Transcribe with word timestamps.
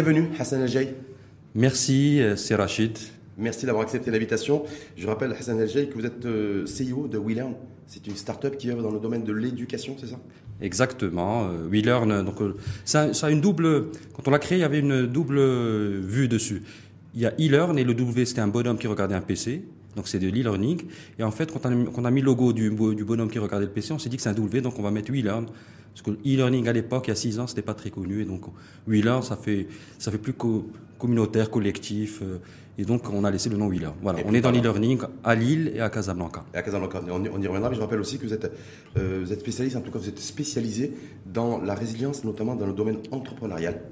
Bienvenue, 0.00 0.28
Hassan 0.38 0.62
El 0.62 0.94
Merci, 1.56 2.20
euh, 2.20 2.36
c'est 2.36 2.54
Rachid. 2.54 2.96
Merci 3.36 3.66
d'avoir 3.66 3.82
accepté 3.82 4.12
l'invitation. 4.12 4.62
Je 4.96 5.04
rappelle, 5.08 5.32
Hassan 5.32 5.58
El 5.58 5.88
que 5.88 5.94
vous 5.94 6.06
êtes 6.06 6.24
euh, 6.24 6.64
CEO 6.66 7.08
de 7.08 7.18
WeLearn. 7.18 7.54
C'est 7.88 8.06
une 8.06 8.14
start-up 8.14 8.56
qui 8.56 8.70
œuvre 8.70 8.80
dans 8.80 8.92
le 8.92 9.00
domaine 9.00 9.24
de 9.24 9.32
l'éducation, 9.32 9.96
c'est 9.98 10.06
ça? 10.06 10.20
Exactement. 10.60 11.48
Euh, 11.48 11.66
WeLearn, 11.68 12.24
donc, 12.24 12.36
ça, 12.84 13.12
ça, 13.12 13.26
a 13.26 13.30
une 13.32 13.40
double. 13.40 13.86
Quand 14.14 14.28
on 14.28 14.30
l'a 14.30 14.38
créé, 14.38 14.58
il 14.58 14.60
y 14.60 14.64
avait 14.64 14.78
une 14.78 15.04
double 15.04 15.40
vue 15.40 16.28
dessus. 16.28 16.62
Il 17.16 17.20
y 17.20 17.26
a 17.26 17.30
e-learn 17.30 17.76
et 17.76 17.82
le 17.82 17.92
W, 17.92 18.24
c'était 18.24 18.40
un 18.40 18.46
bonhomme 18.46 18.78
qui 18.78 18.86
regardait 18.86 19.16
un 19.16 19.20
PC. 19.20 19.64
Donc 19.96 20.06
c'est 20.06 20.20
de 20.20 20.28
l'e-learning. 20.28 20.80
Et 21.18 21.24
en 21.24 21.32
fait, 21.32 21.50
quand 21.50 21.62
on, 21.66 22.04
a, 22.04 22.10
mis 22.12 22.20
le 22.20 22.26
logo 22.26 22.52
du, 22.52 22.70
du 22.70 23.04
bonhomme 23.04 23.32
qui 23.32 23.40
regardait 23.40 23.66
le 23.66 23.72
PC, 23.72 23.94
on 23.94 23.98
s'est 23.98 24.10
dit 24.10 24.16
que 24.16 24.22
c'est 24.22 24.28
un 24.28 24.34
W, 24.34 24.60
donc 24.60 24.78
on 24.78 24.82
va 24.82 24.92
mettre 24.92 25.10
WeLearn. 25.10 25.46
Parce 25.92 26.02
que 26.02 26.10
l'e-learning 26.10 26.68
à 26.68 26.72
l'époque, 26.72 27.06
il 27.06 27.10
y 27.10 27.12
a 27.12 27.16
six 27.16 27.38
ans, 27.38 27.46
c'était 27.46 27.62
pas 27.62 27.74
très 27.74 27.90
connu. 27.90 28.22
Et 28.22 28.24
donc, 28.24 28.42
WeLearn, 28.86 29.22
ça 29.22 29.36
fait, 29.36 29.66
ça 29.98 30.10
fait 30.10 30.18
plus 30.18 30.34
communautaire, 30.98 31.50
collectif. 31.50 32.22
Euh, 32.22 32.38
et 32.78 32.84
donc, 32.84 33.10
on 33.12 33.24
a 33.24 33.30
laissé 33.30 33.48
le 33.48 33.56
nom 33.56 33.68
WeLearn. 33.68 33.94
Voilà, 34.02 34.20
on 34.24 34.32
est 34.32 34.40
dans 34.40 34.52
l'e-learning 34.52 35.00
à 35.24 35.34
Lille 35.34 35.72
et 35.74 35.80
à 35.80 35.90
Casablanca. 35.90 36.44
Et 36.54 36.58
à 36.58 36.62
Casablanca, 36.62 37.00
on 37.10 37.24
y, 37.24 37.28
reviendra, 37.28 37.70
mais 37.70 37.76
je 37.76 37.80
rappelle 37.80 38.00
aussi 38.00 38.18
que 38.18 38.26
vous 38.26 38.32
êtes, 38.32 38.50
euh, 38.96 39.20
vous 39.24 39.32
êtes 39.32 39.40
spécialiste, 39.40 39.76
en 39.76 39.80
tout 39.80 39.90
cas, 39.90 39.98
vous 39.98 40.08
êtes 40.08 40.20
spécialisé 40.20 40.92
dans 41.26 41.58
la 41.58 41.74
résilience, 41.74 42.22
notamment 42.24 42.54
dans 42.54 42.66
le 42.66 42.72
domaine 42.72 42.98
entrepreneurial. 43.10 43.82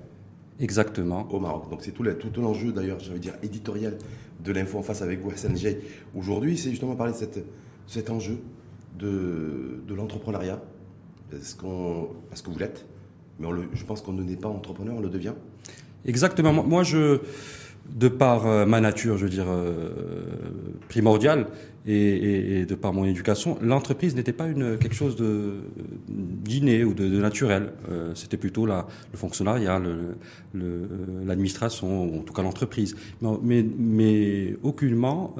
Exactement. 0.60 1.28
Au 1.30 1.40
Maroc. 1.40 1.68
Donc 1.70 1.80
c'est 1.82 1.90
tout, 1.92 2.04
tout 2.04 2.40
l'enjeu 2.40 2.72
d'ailleurs, 2.72 2.98
j'allais 3.00 3.18
dire 3.18 3.34
éditorial 3.42 3.98
de 4.42 4.52
l'info 4.52 4.78
en 4.78 4.82
face 4.82 5.02
avec 5.02 5.20
vous, 5.20 5.30
Hassan. 5.30 5.54
Aujourd'hui, 6.14 6.56
c'est 6.56 6.70
justement 6.70 6.94
parler 6.94 7.12
de 7.12 7.18
cette, 7.18 7.44
cet 7.86 8.10
enjeu 8.10 8.38
de, 8.98 9.80
de 9.86 9.94
l'entrepreneuriat. 9.94 10.62
Parce, 11.30 11.54
qu'on, 11.54 12.08
parce 12.28 12.42
que 12.42 12.50
vous 12.50 12.58
l'êtes, 12.58 12.86
mais 13.38 13.48
je 13.74 13.84
pense 13.84 14.00
qu'on 14.00 14.12
ne 14.12 14.22
n'est 14.22 14.36
pas 14.36 14.48
entrepreneur, 14.48 14.94
on 14.96 15.00
le 15.00 15.08
devient. 15.08 15.34
Exactement. 16.04 16.52
Moi, 16.52 16.84
je, 16.84 17.20
de 17.94 18.08
par 18.08 18.46
euh, 18.46 18.66
ma 18.66 18.80
nature, 18.80 19.16
je 19.18 19.24
veux 19.24 19.30
dire, 19.30 19.46
euh, 19.48 19.90
primordiale, 20.88 21.46
et, 21.88 22.66
de 22.66 22.74
par 22.74 22.92
mon 22.92 23.04
éducation, 23.04 23.58
l'entreprise 23.62 24.16
n'était 24.16 24.32
pas 24.32 24.48
une, 24.48 24.76
quelque 24.76 24.96
chose 24.96 25.14
de 25.14 25.52
d'inné 26.08 26.82
ou 26.82 26.94
de, 26.94 27.06
naturel. 27.20 27.74
Euh, 27.88 28.12
c'était 28.16 28.36
plutôt 28.36 28.66
la, 28.66 28.88
le 29.12 29.18
fonctionnariat, 29.18 29.80
l'administration, 30.52 32.06
ou 32.06 32.18
en 32.18 32.22
tout 32.22 32.32
cas 32.32 32.42
l'entreprise, 32.42 32.96
mais, 33.40 33.64
mais 33.78 34.56
aucunement 34.64 35.36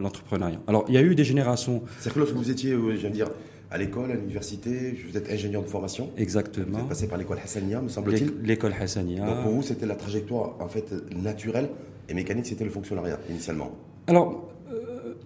l'entrepreneuriat. 0.00 0.58
Alors, 0.66 0.84
il 0.88 0.94
y 0.94 0.98
a 0.98 1.02
eu 1.02 1.14
des 1.14 1.22
générations... 1.22 1.84
C'est 2.00 2.12
que 2.12 2.18
lorsque 2.18 2.34
vous 2.34 2.50
étiez, 2.50 2.72
je 2.72 2.76
veux 2.76 3.10
dire, 3.10 3.28
à 3.70 3.78
l'école, 3.78 4.10
à 4.10 4.14
l'université, 4.14 4.98
vous 5.08 5.16
êtes 5.16 5.30
ingénieur 5.30 5.62
de 5.62 5.68
formation. 5.68 6.10
Exactement. 6.16 6.78
Vous 6.78 6.82
êtes 6.84 6.88
passé 6.88 7.06
par 7.08 7.18
l'école 7.18 7.38
Hassania, 7.42 7.80
me 7.80 7.88
semble-t-il. 7.88 8.32
L'école 8.42 8.74
Hassania. 8.78 9.24
Donc 9.24 9.42
pour 9.42 9.52
vous, 9.52 9.62
c'était 9.62 9.86
la 9.86 9.96
trajectoire 9.96 10.56
en 10.60 10.68
fait 10.68 10.92
naturelle 11.14 11.68
et 12.08 12.14
mécanique, 12.14 12.46
c'était 12.46 12.64
le 12.64 12.70
fonctionnariat 12.70 13.18
initialement. 13.28 13.70
Alors, 14.08 14.50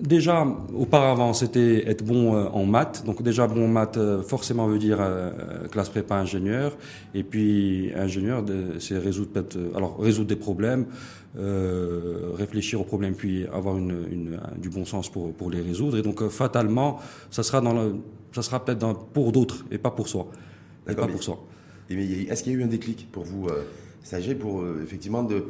déjà, 0.01 0.47
auparavant, 0.75 1.33
c'était 1.33 1.89
être 1.89 2.05
bon 2.05 2.35
euh, 2.35 2.47
en 2.49 2.65
maths. 2.65 3.05
Donc 3.05 3.23
déjà, 3.23 3.47
bon 3.47 3.65
en 3.65 3.69
maths, 3.69 3.97
euh, 3.97 4.23
forcément 4.23 4.67
veut 4.67 4.79
dire 4.79 4.99
euh, 5.01 5.67
classe 5.69 5.89
prépa 5.89 6.17
ingénieur. 6.17 6.77
Et 7.15 7.23
puis, 7.23 7.93
ingénieur, 7.97 8.45
c'est 8.79 8.99
résoudre, 8.99 9.45
alors, 9.75 9.99
résoudre 9.99 10.29
des 10.29 10.37
problèmes, 10.37 10.87
réfléchir 11.37 12.81
aux 12.81 12.85
problèmes, 12.85 13.15
puis 13.15 13.47
avoir 13.53 13.77
une, 13.77 14.39
du 14.57 14.69
bon 14.69 14.85
sens 14.85 15.09
pour, 15.09 15.33
pour 15.33 15.51
les 15.51 15.61
résoudre. 15.61 15.99
Et 15.99 16.03
donc, 16.03 16.29
fatalement, 16.29 16.99
ça 17.31 17.43
sera, 17.43 17.61
dans 17.61 17.75
ça 18.35 18.43
sera 18.43 18.65
peut-être 18.65 19.07
pour 19.13 19.33
d'autres 19.33 19.65
et 19.71 19.79
pas 19.79 19.91
pour 19.91 20.09
soi. 20.09 20.29
Et 20.89 20.95
pas 20.95 21.07
pour 21.07 21.23
soi. 21.23 21.45
Est-ce 21.89 22.43
qu'il 22.43 22.53
y 22.53 22.57
a 22.57 22.59
eu 22.59 22.63
un 22.63 22.69
déclic 22.69 23.11
pour 23.11 23.25
vous 23.25 23.49
s'agit 24.05 24.35
pour 24.35 24.61
euh, 24.61 24.81
effectivement 24.85 25.23
de 25.23 25.47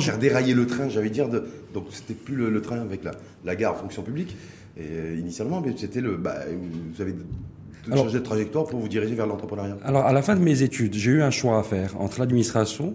faire 0.00 0.18
dérailler 0.18 0.54
le 0.54 0.66
train, 0.66 0.88
j'allais 0.88 1.10
dire. 1.10 1.28
De, 1.28 1.44
donc 1.74 1.84
c'était 1.90 2.14
plus 2.14 2.36
le, 2.36 2.60
train 2.60 2.80
avec 2.80 3.04
la, 3.04 3.12
la 3.44 3.54
gare 3.54 3.74
en 3.74 3.76
fonction 3.76 4.02
publique. 4.02 4.36
Et, 4.76 4.82
euh, 4.82 5.16
initialement, 5.18 5.60
mais 5.60 5.74
c'était 5.76 6.00
le. 6.00 6.16
Bah, 6.16 6.36
vous 6.94 7.02
avez 7.02 7.14
changé 7.90 8.18
de 8.18 8.24
trajectoire 8.24 8.66
pour 8.66 8.80
vous 8.80 8.88
diriger 8.88 9.14
vers 9.14 9.26
l'entrepreneuriat. 9.26 9.78
Alors 9.84 10.04
à 10.04 10.12
la 10.12 10.22
fin 10.22 10.34
de 10.34 10.40
mes 10.40 10.62
études, 10.62 10.94
j'ai 10.94 11.10
eu 11.12 11.22
un 11.22 11.30
choix 11.30 11.58
à 11.58 11.62
faire 11.62 12.00
entre 12.00 12.20
l'administration 12.20 12.94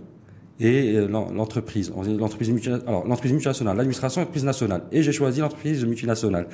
et 0.59 0.96
euh, 0.96 1.08
l'entreprise. 1.08 1.92
L'entreprise 2.20 2.50
multinationale, 2.52 3.78
l'administration 3.78 4.22
et 4.22 4.24
l'entreprise 4.24 4.46
nationale. 4.46 4.84
Et 4.92 5.03
j'ai 5.03 5.12
choisi 5.12 5.40
l'entreprise 5.42 5.86
multinationale. 5.86 6.48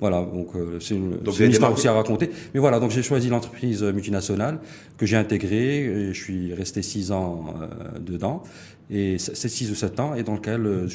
Voilà, 0.00 0.22
donc 0.22 0.48
euh, 0.54 0.80
c'est 0.80 0.94
une, 0.94 1.18
une 1.38 1.50
histoire 1.50 1.72
aussi 1.72 1.86
à 1.86 1.92
raconter. 1.92 2.30
Mais 2.54 2.60
voilà, 2.60 2.80
donc 2.80 2.90
j'ai 2.90 3.02
choisi 3.02 3.28
l'entreprise 3.28 3.82
multinationale 3.82 4.58
que 4.96 5.04
j'ai 5.04 5.16
intégrée. 5.16 5.84
Et 5.84 6.14
je 6.14 6.20
suis 6.20 6.54
resté 6.54 6.80
six 6.80 7.12
ans 7.12 7.54
euh, 7.60 7.98
dedans, 7.98 8.42
et 8.88 9.18
c'est 9.18 9.48
six 9.48 9.70
ou 9.70 9.74
sept 9.74 10.00
ans, 10.00 10.14
et 10.14 10.22
dans 10.22 10.34
lequel 10.34 10.64
euh, 10.64 10.88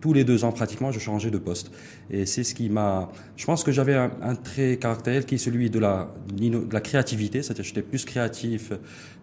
tous 0.00 0.12
les 0.12 0.24
deux 0.24 0.44
ans 0.44 0.50
pratiquement, 0.50 0.90
je 0.90 0.98
changeais 0.98 1.30
de 1.30 1.38
poste. 1.38 1.70
Et 2.10 2.26
c'est 2.26 2.42
ce 2.42 2.56
qui 2.56 2.68
m'a. 2.70 3.08
Je 3.36 3.46
pense 3.46 3.62
que 3.62 3.70
j'avais 3.70 3.94
un, 3.94 4.10
un, 4.20 4.34
trait 4.34 4.78
caractériel 4.78 5.24
qui 5.26 5.36
est 5.36 5.38
celui 5.38 5.70
de 5.70 5.78
la, 5.78 6.12
de 6.36 6.72
la 6.72 6.80
créativité, 6.80 7.42
c'est-à-dire 7.42 7.64
j'étais 7.64 7.82
plus 7.82 8.04
créatif 8.04 8.72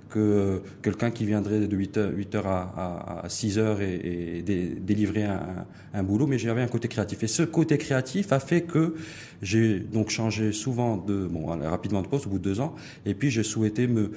que 0.10 0.62
quelqu'un 0.82 1.12
qui 1.12 1.26
viendrait 1.26 1.68
de 1.68 1.76
8 1.76 1.98
heures, 1.98 2.12
8 2.16 2.36
heures 2.36 2.48
à, 2.48 3.22
à, 3.24 3.30
6 3.30 3.58
heures 3.60 3.82
et, 3.82 4.44
délivrer 4.44 5.24
un, 5.24 5.66
un, 5.94 6.04
boulot, 6.04 6.28
mais 6.28 6.38
j'avais 6.38 6.62
un 6.62 6.68
côté 6.68 6.88
créatif. 6.88 7.24
Et 7.24 7.28
ce 7.28 7.44
côté 7.44 7.78
créatif 7.78 8.32
a 8.32 8.40
fait 8.40 8.62
que 8.62 8.96
j'ai 9.42 9.80
donc 9.80 10.10
changé 10.10 10.52
souvent 10.52 10.98
de, 10.98 11.28
bon, 11.28 11.46
rapidement 11.46 12.02
de 12.02 12.08
poste 12.08 12.28
au 12.28 12.30
bout 12.30 12.40
de 12.40 12.44
deux 12.44 12.60
ans, 12.60 12.76
et 13.06 13.14
puis 13.14 13.30
j'ai 13.30 13.44
souhaité 13.44 13.88
me 13.88 14.12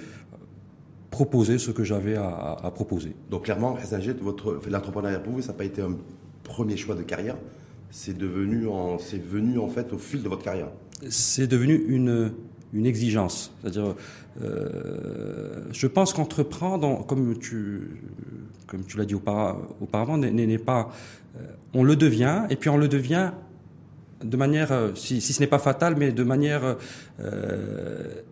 proposer 1.11 1.59
ce 1.59 1.71
que 1.71 1.85
j'avais 1.85 2.17
à, 2.17 2.59
à, 2.63 2.71
proposer. 2.71 3.15
Donc 3.31 3.45
clairement, 3.45 3.77
votre 4.21 4.61
l'entrepreneuriat 4.69 5.19
pour 5.19 5.35
vous, 5.35 5.43
ça 5.43 5.49
n'a 5.49 5.59
pas 5.59 5.65
été 5.65 5.83
un 5.83 5.97
premier 6.45 6.77
choix 6.77 6.95
de 6.95 7.03
carrière, 7.03 7.37
c'est 7.91 8.17
devenu, 8.17 8.69
en, 8.69 8.99
c'est 8.99 9.23
venu 9.23 9.59
en 9.59 9.69
fait 9.69 9.93
au 9.93 9.99
fil 9.99 10.23
de 10.23 10.29
votre 10.29 10.45
carrière. 10.45 10.69
C'est 11.09 11.47
devenu 11.47 11.75
une 11.89 12.33
une 12.73 12.87
exigence. 12.87 13.53
C'est-à-dire, 13.61 13.95
euh, 14.43 15.65
je 15.73 15.87
pense 15.87 16.13
qu'entreprendre, 16.13 17.05
comme 17.07 17.39
tu, 17.39 18.03
comme 18.67 18.85
tu 18.85 18.97
l'as 18.97 19.05
dit 19.05 19.15
auparavant, 19.15 20.17
n'est 20.19 20.59
pas. 20.59 20.91
Euh, 21.37 21.45
on 21.75 21.85
le 21.85 21.97
devient, 21.97 22.43
et 22.51 22.57
puis 22.57 22.71
on 22.71 22.77
le 22.77 22.89
devient 22.89 23.31
de 24.25 24.37
manière, 24.37 24.73
euh, 24.73 24.91
si, 24.95 25.21
si 25.21 25.33
ce 25.33 25.41
n'est 25.41 25.47
pas 25.47 25.59
fatal, 25.59 25.95
mais 25.97 26.13
de 26.13 26.23
manière 26.23 26.77
euh, 27.21 28.23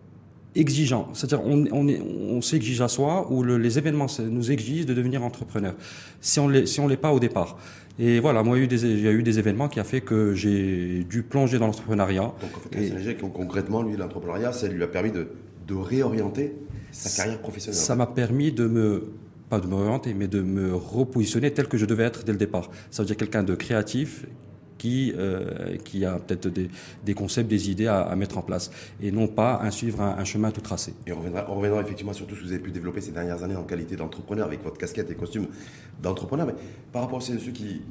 exigeante. 0.54 1.10
C'est-à-dire, 1.14 1.42
on, 1.44 1.66
on, 1.72 1.88
on 1.88 2.40
s'exige 2.42 2.80
à 2.80 2.88
soi, 2.88 3.30
ou 3.30 3.42
le, 3.42 3.58
les 3.58 3.78
événements 3.78 4.06
nous 4.28 4.50
exigent 4.50 4.86
de 4.86 4.94
devenir 4.94 5.22
entrepreneur. 5.22 5.74
Si 6.20 6.40
on 6.40 6.66
si 6.66 6.80
on 6.80 6.88
l'est 6.88 6.96
pas 6.96 7.12
au 7.12 7.20
départ. 7.20 7.58
Et 8.00 8.20
voilà, 8.20 8.42
moi, 8.44 8.56
il 8.56 8.60
y 8.60 8.62
a 8.62 8.64
eu 8.64 8.68
des, 8.68 8.84
il 8.84 9.00
y 9.00 9.08
a 9.08 9.12
eu 9.12 9.22
des 9.22 9.38
événements 9.38 9.68
qui 9.68 9.80
a 9.80 9.84
fait 9.84 10.00
que 10.00 10.34
j'ai 10.34 11.04
dû 11.04 11.22
plonger 11.22 11.58
dans 11.58 11.66
l'entrepreneuriat. 11.66 12.22
Donc, 12.22 12.50
en 12.56 12.60
fait, 12.60 13.10
et, 13.10 13.16
concrètement, 13.16 13.82
lui, 13.82 13.96
l'entrepreneuriat, 13.96 14.52
ça 14.52 14.68
lui 14.68 14.82
a 14.82 14.86
permis 14.86 15.10
de, 15.10 15.28
de 15.66 15.74
réorienter 15.74 16.54
sa 16.92 17.10
carrière 17.10 17.40
professionnelle. 17.40 17.78
Ça 17.78 17.96
m'a 17.96 18.06
permis 18.06 18.52
de 18.52 18.66
me 18.66 19.04
pas 19.48 19.60
de 19.60 19.66
me 19.66 19.76
réorienter, 19.76 20.12
mais 20.12 20.28
de 20.28 20.42
me 20.42 20.74
repositionner 20.74 21.50
tel 21.52 21.68
que 21.68 21.78
je 21.78 21.86
devais 21.86 22.04
être 22.04 22.22
dès 22.22 22.32
le 22.32 22.38
départ. 22.38 22.70
Ça 22.90 23.02
veut 23.02 23.06
dire 23.06 23.16
quelqu'un 23.16 23.42
de 23.42 23.54
créatif, 23.54 24.26
qui, 24.78 25.12
euh, 25.16 25.76
qui 25.84 26.04
a 26.04 26.18
peut-être 26.18 26.48
des, 26.48 27.14
concepts, 27.14 27.50
des 27.50 27.70
idées 27.70 27.88
à, 27.88 28.00
à, 28.00 28.16
mettre 28.16 28.38
en 28.38 28.42
place, 28.42 28.70
et 29.02 29.10
non 29.10 29.26
pas 29.26 29.60
un 29.62 29.70
suivre 29.70 30.00
un, 30.00 30.24
chemin 30.24 30.50
tout 30.50 30.60
tracé. 30.60 30.94
Et 31.06 31.12
on 31.12 31.20
reviendra, 31.20 31.82
effectivement 31.82 32.12
sur 32.12 32.26
tout 32.26 32.34
ce 32.34 32.40
que 32.40 32.46
vous 32.46 32.52
avez 32.52 32.62
pu 32.62 32.70
développer 32.70 33.00
ces 33.00 33.12
dernières 33.12 33.42
années 33.42 33.56
en 33.56 33.64
qualité 33.64 33.96
d'entrepreneur, 33.96 34.46
avec 34.46 34.62
votre 34.62 34.78
casquette 34.78 35.10
et 35.10 35.14
costume 35.14 35.48
d'entrepreneur. 36.00 36.46
Mais 36.46 36.54
par 36.92 37.02
rapport 37.02 37.18
à 37.18 37.20
ceux 37.20 37.36
qui, 37.36 37.82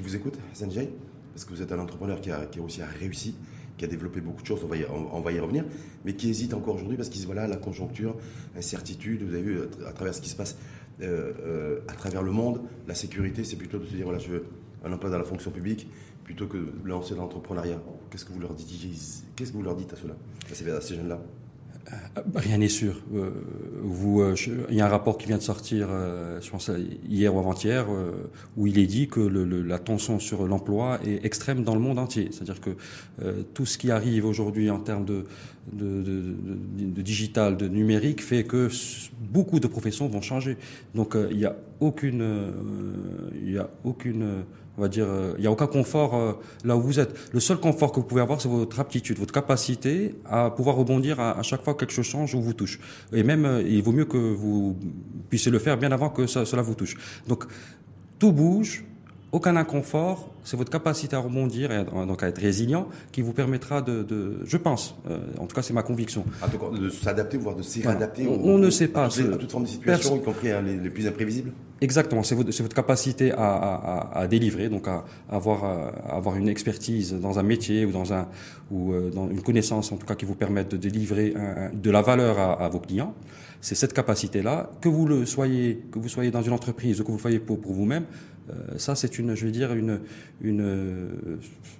vous 0.00 0.16
écoutent, 0.16 0.38
Sanjay, 0.52 0.90
parce 1.32 1.44
que 1.44 1.50
vous 1.50 1.62
êtes 1.62 1.72
un 1.72 1.78
entrepreneur 1.78 2.20
qui 2.20 2.30
a, 2.30 2.46
aussi 2.64 2.82
réussi, 2.82 3.34
qui 3.78 3.84
a 3.84 3.88
développé 3.88 4.20
beaucoup 4.20 4.42
de 4.42 4.46
choses, 4.46 4.60
on 4.64 5.20
va 5.20 5.32
y, 5.32 5.40
revenir, 5.40 5.64
mais 6.04 6.14
qui 6.14 6.28
hésite 6.28 6.52
encore 6.52 6.74
aujourd'hui 6.74 6.96
parce 6.96 7.08
qu'il 7.08 7.24
voilà 7.26 7.46
la 7.46 7.56
conjoncture, 7.56 8.16
incertitude, 8.56 9.22
vous 9.22 9.34
avez 9.34 9.42
vu 9.42 9.60
à, 9.86 9.92
travers 9.92 10.14
ce 10.14 10.20
qui 10.20 10.28
se 10.28 10.36
passe 10.36 10.56
euh, 11.00 11.32
euh, 11.44 11.78
à 11.86 11.92
travers 11.92 12.22
le 12.22 12.32
monde, 12.32 12.60
la 12.88 12.94
sécurité, 12.96 13.44
c'est 13.44 13.54
plutôt 13.54 13.78
de 13.78 13.86
se 13.86 13.94
dire 13.94 14.04
voilà, 14.04 14.18
je 14.18 14.30
veux 14.30 14.44
un 14.84 14.92
emploi 14.92 15.10
dans 15.10 15.18
la 15.18 15.24
fonction 15.24 15.50
publique, 15.50 15.88
plutôt 16.24 16.46
que 16.46 16.56
de 16.56 16.72
lancer 16.84 17.14
l'entrepreneuriat 17.14 17.80
Qu'est-ce 18.10 18.24
que 18.24 18.32
vous 18.32 18.40
leur 18.40 18.54
dites 18.54 18.68
Qu'est-ce 19.36 19.52
que 19.52 19.56
vous 19.56 19.62
leur 19.62 19.76
dites 19.76 19.92
à 19.92 19.96
ceux-là, 19.96 20.76
à 20.76 20.80
ces 20.80 20.96
jeunes-là? 20.96 21.20
Euh, 21.92 22.22
Rien 22.34 22.58
n'est 22.58 22.68
sûr. 22.68 23.00
Euh, 23.14 23.30
euh, 23.84 24.34
il 24.68 24.74
y 24.74 24.80
a 24.80 24.86
un 24.86 24.90
rapport 24.90 25.18
qui 25.18 25.26
vient 25.26 25.38
de 25.38 25.42
sortir, 25.42 25.88
je 25.88 26.50
pense 26.50 26.70
hier 27.08 27.34
ou 27.34 27.38
avant-hier, 27.38 27.86
où 28.56 28.66
il 28.66 28.78
est 28.78 28.86
dit 28.86 29.08
que 29.08 29.20
la 29.20 29.78
tension 29.78 30.18
sur 30.18 30.46
l'emploi 30.46 30.98
est 31.04 31.24
extrême 31.24 31.64
dans 31.64 31.74
le 31.74 31.80
monde 31.80 31.98
entier. 31.98 32.28
C'est-à-dire 32.32 32.60
que 32.60 32.70
tout 33.54 33.66
ce 33.66 33.78
qui 33.78 33.90
arrive 33.90 34.26
aujourd'hui 34.26 34.70
en 34.70 34.80
termes 34.80 35.04
de, 35.04 35.24
digital, 37.02 37.56
de 37.56 37.68
numérique, 37.68 38.22
fait 38.22 38.44
que 38.44 38.68
beaucoup 39.20 39.60
de 39.60 39.66
professions 39.66 40.08
vont 40.08 40.22
changer. 40.22 40.56
Donc 40.94 41.16
il 41.30 41.38
y 41.38 41.46
a 41.46 41.56
aucune, 41.80 42.52
il 43.34 43.52
y 43.52 43.58
a 43.58 43.70
aucune 43.84 44.44
on 44.78 44.82
va 44.82 44.88
dire, 44.88 45.06
euh, 45.08 45.34
il 45.36 45.40
n'y 45.40 45.46
a 45.46 45.50
aucun 45.50 45.66
confort 45.66 46.14
euh, 46.14 46.32
là 46.64 46.76
où 46.76 46.80
vous 46.80 47.00
êtes. 47.00 47.14
Le 47.32 47.40
seul 47.40 47.58
confort 47.58 47.90
que 47.90 47.96
vous 47.96 48.06
pouvez 48.06 48.20
avoir, 48.20 48.40
c'est 48.40 48.48
votre 48.48 48.78
aptitude, 48.78 49.18
votre 49.18 49.34
capacité 49.34 50.14
à 50.24 50.50
pouvoir 50.50 50.76
rebondir 50.76 51.18
à, 51.18 51.42
chaque 51.42 51.62
fois 51.62 51.74
que 51.74 51.80
quelque 51.80 51.92
chose 51.92 52.06
change 52.06 52.34
ou 52.34 52.40
vous 52.40 52.52
touche. 52.52 52.78
Et 53.12 53.24
même, 53.24 53.44
euh, 53.44 53.62
il 53.62 53.82
vaut 53.82 53.92
mieux 53.92 54.04
que 54.04 54.16
vous 54.16 54.76
puissiez 55.28 55.50
le 55.50 55.58
faire 55.58 55.76
bien 55.76 55.90
avant 55.90 56.10
que 56.10 56.26
cela 56.26 56.62
vous 56.62 56.74
touche. 56.74 56.96
Donc, 57.26 57.44
tout 58.20 58.32
bouge, 58.32 58.84
aucun 59.32 59.56
inconfort, 59.56 60.30
c'est 60.42 60.56
votre 60.56 60.70
capacité 60.70 61.14
à 61.14 61.18
rebondir 61.18 61.70
et 61.70 61.84
donc 61.84 62.22
à 62.22 62.28
être 62.28 62.40
résilient 62.40 62.88
qui 63.12 63.20
vous 63.20 63.32
permettra 63.32 63.82
de, 63.82 64.40
je 64.44 64.56
pense, 64.56 64.94
en 65.38 65.46
tout 65.46 65.54
cas 65.54 65.62
c'est 65.62 65.74
ma 65.74 65.82
conviction. 65.82 66.24
Ah, 66.42 66.46
de 66.48 66.88
s'adapter, 66.88 67.36
voire 67.36 67.54
de 67.54 67.62
s'y 67.62 67.82
réadapter. 67.82 68.26
On, 68.26 68.58
ne 68.58 68.70
sait 68.70 68.88
pas. 68.88 69.04
À, 69.04 69.08
toute 69.08 69.50
forme 69.50 69.64
de 69.64 69.68
situation, 69.68 70.16
y 70.16 70.22
compris 70.22 70.50
hein, 70.50 70.62
les 70.62 70.90
plus 70.90 71.06
imprévisibles 71.06 71.52
Exactement, 71.80 72.24
c'est 72.24 72.34
votre, 72.34 72.50
votre, 72.50 72.74
capacité 72.74 73.30
à, 73.30 73.36
à, 73.36 74.18
à, 74.20 74.26
délivrer, 74.26 74.68
donc 74.68 74.88
à, 74.88 75.04
avoir, 75.30 75.64
à 75.64 76.16
avoir 76.16 76.36
une 76.36 76.48
expertise 76.48 77.14
dans 77.14 77.38
un 77.38 77.44
métier 77.44 77.84
ou 77.84 77.92
dans 77.92 78.12
un 78.12 78.26
ou 78.70 78.92
euh, 78.92 79.10
dans 79.10 79.28
une 79.30 79.42
connaissance 79.42 79.92
en 79.92 79.96
tout 79.96 80.06
cas 80.06 80.16
qui 80.16 80.24
vous 80.24 80.34
permette 80.34 80.72
de 80.72 80.76
délivrer 80.76 81.34
de 81.72 81.90
la 81.90 82.02
valeur 82.02 82.38
à, 82.38 82.68
vos 82.68 82.80
clients. 82.80 83.14
C'est 83.60 83.74
cette 83.74 83.92
capacité-là, 83.92 84.70
que 84.80 84.88
vous 84.88 85.06
le 85.06 85.26
soyez, 85.26 85.82
que 85.92 85.98
vous 85.98 86.08
soyez 86.08 86.30
dans 86.30 86.42
une 86.42 86.52
entreprise 86.52 87.00
ou 87.00 87.04
que 87.04 87.08
vous 87.08 87.16
le 87.16 87.22
soyez 87.22 87.38
pour, 87.38 87.60
pour 87.60 87.72
vous-même, 87.72 88.04
euh, 88.04 88.37
ça, 88.76 88.94
c'est 88.94 89.18
une, 89.18 89.34
je 89.34 89.46
veux 89.46 89.52
dire, 89.52 89.72
une, 89.72 90.00
une, 90.40 91.08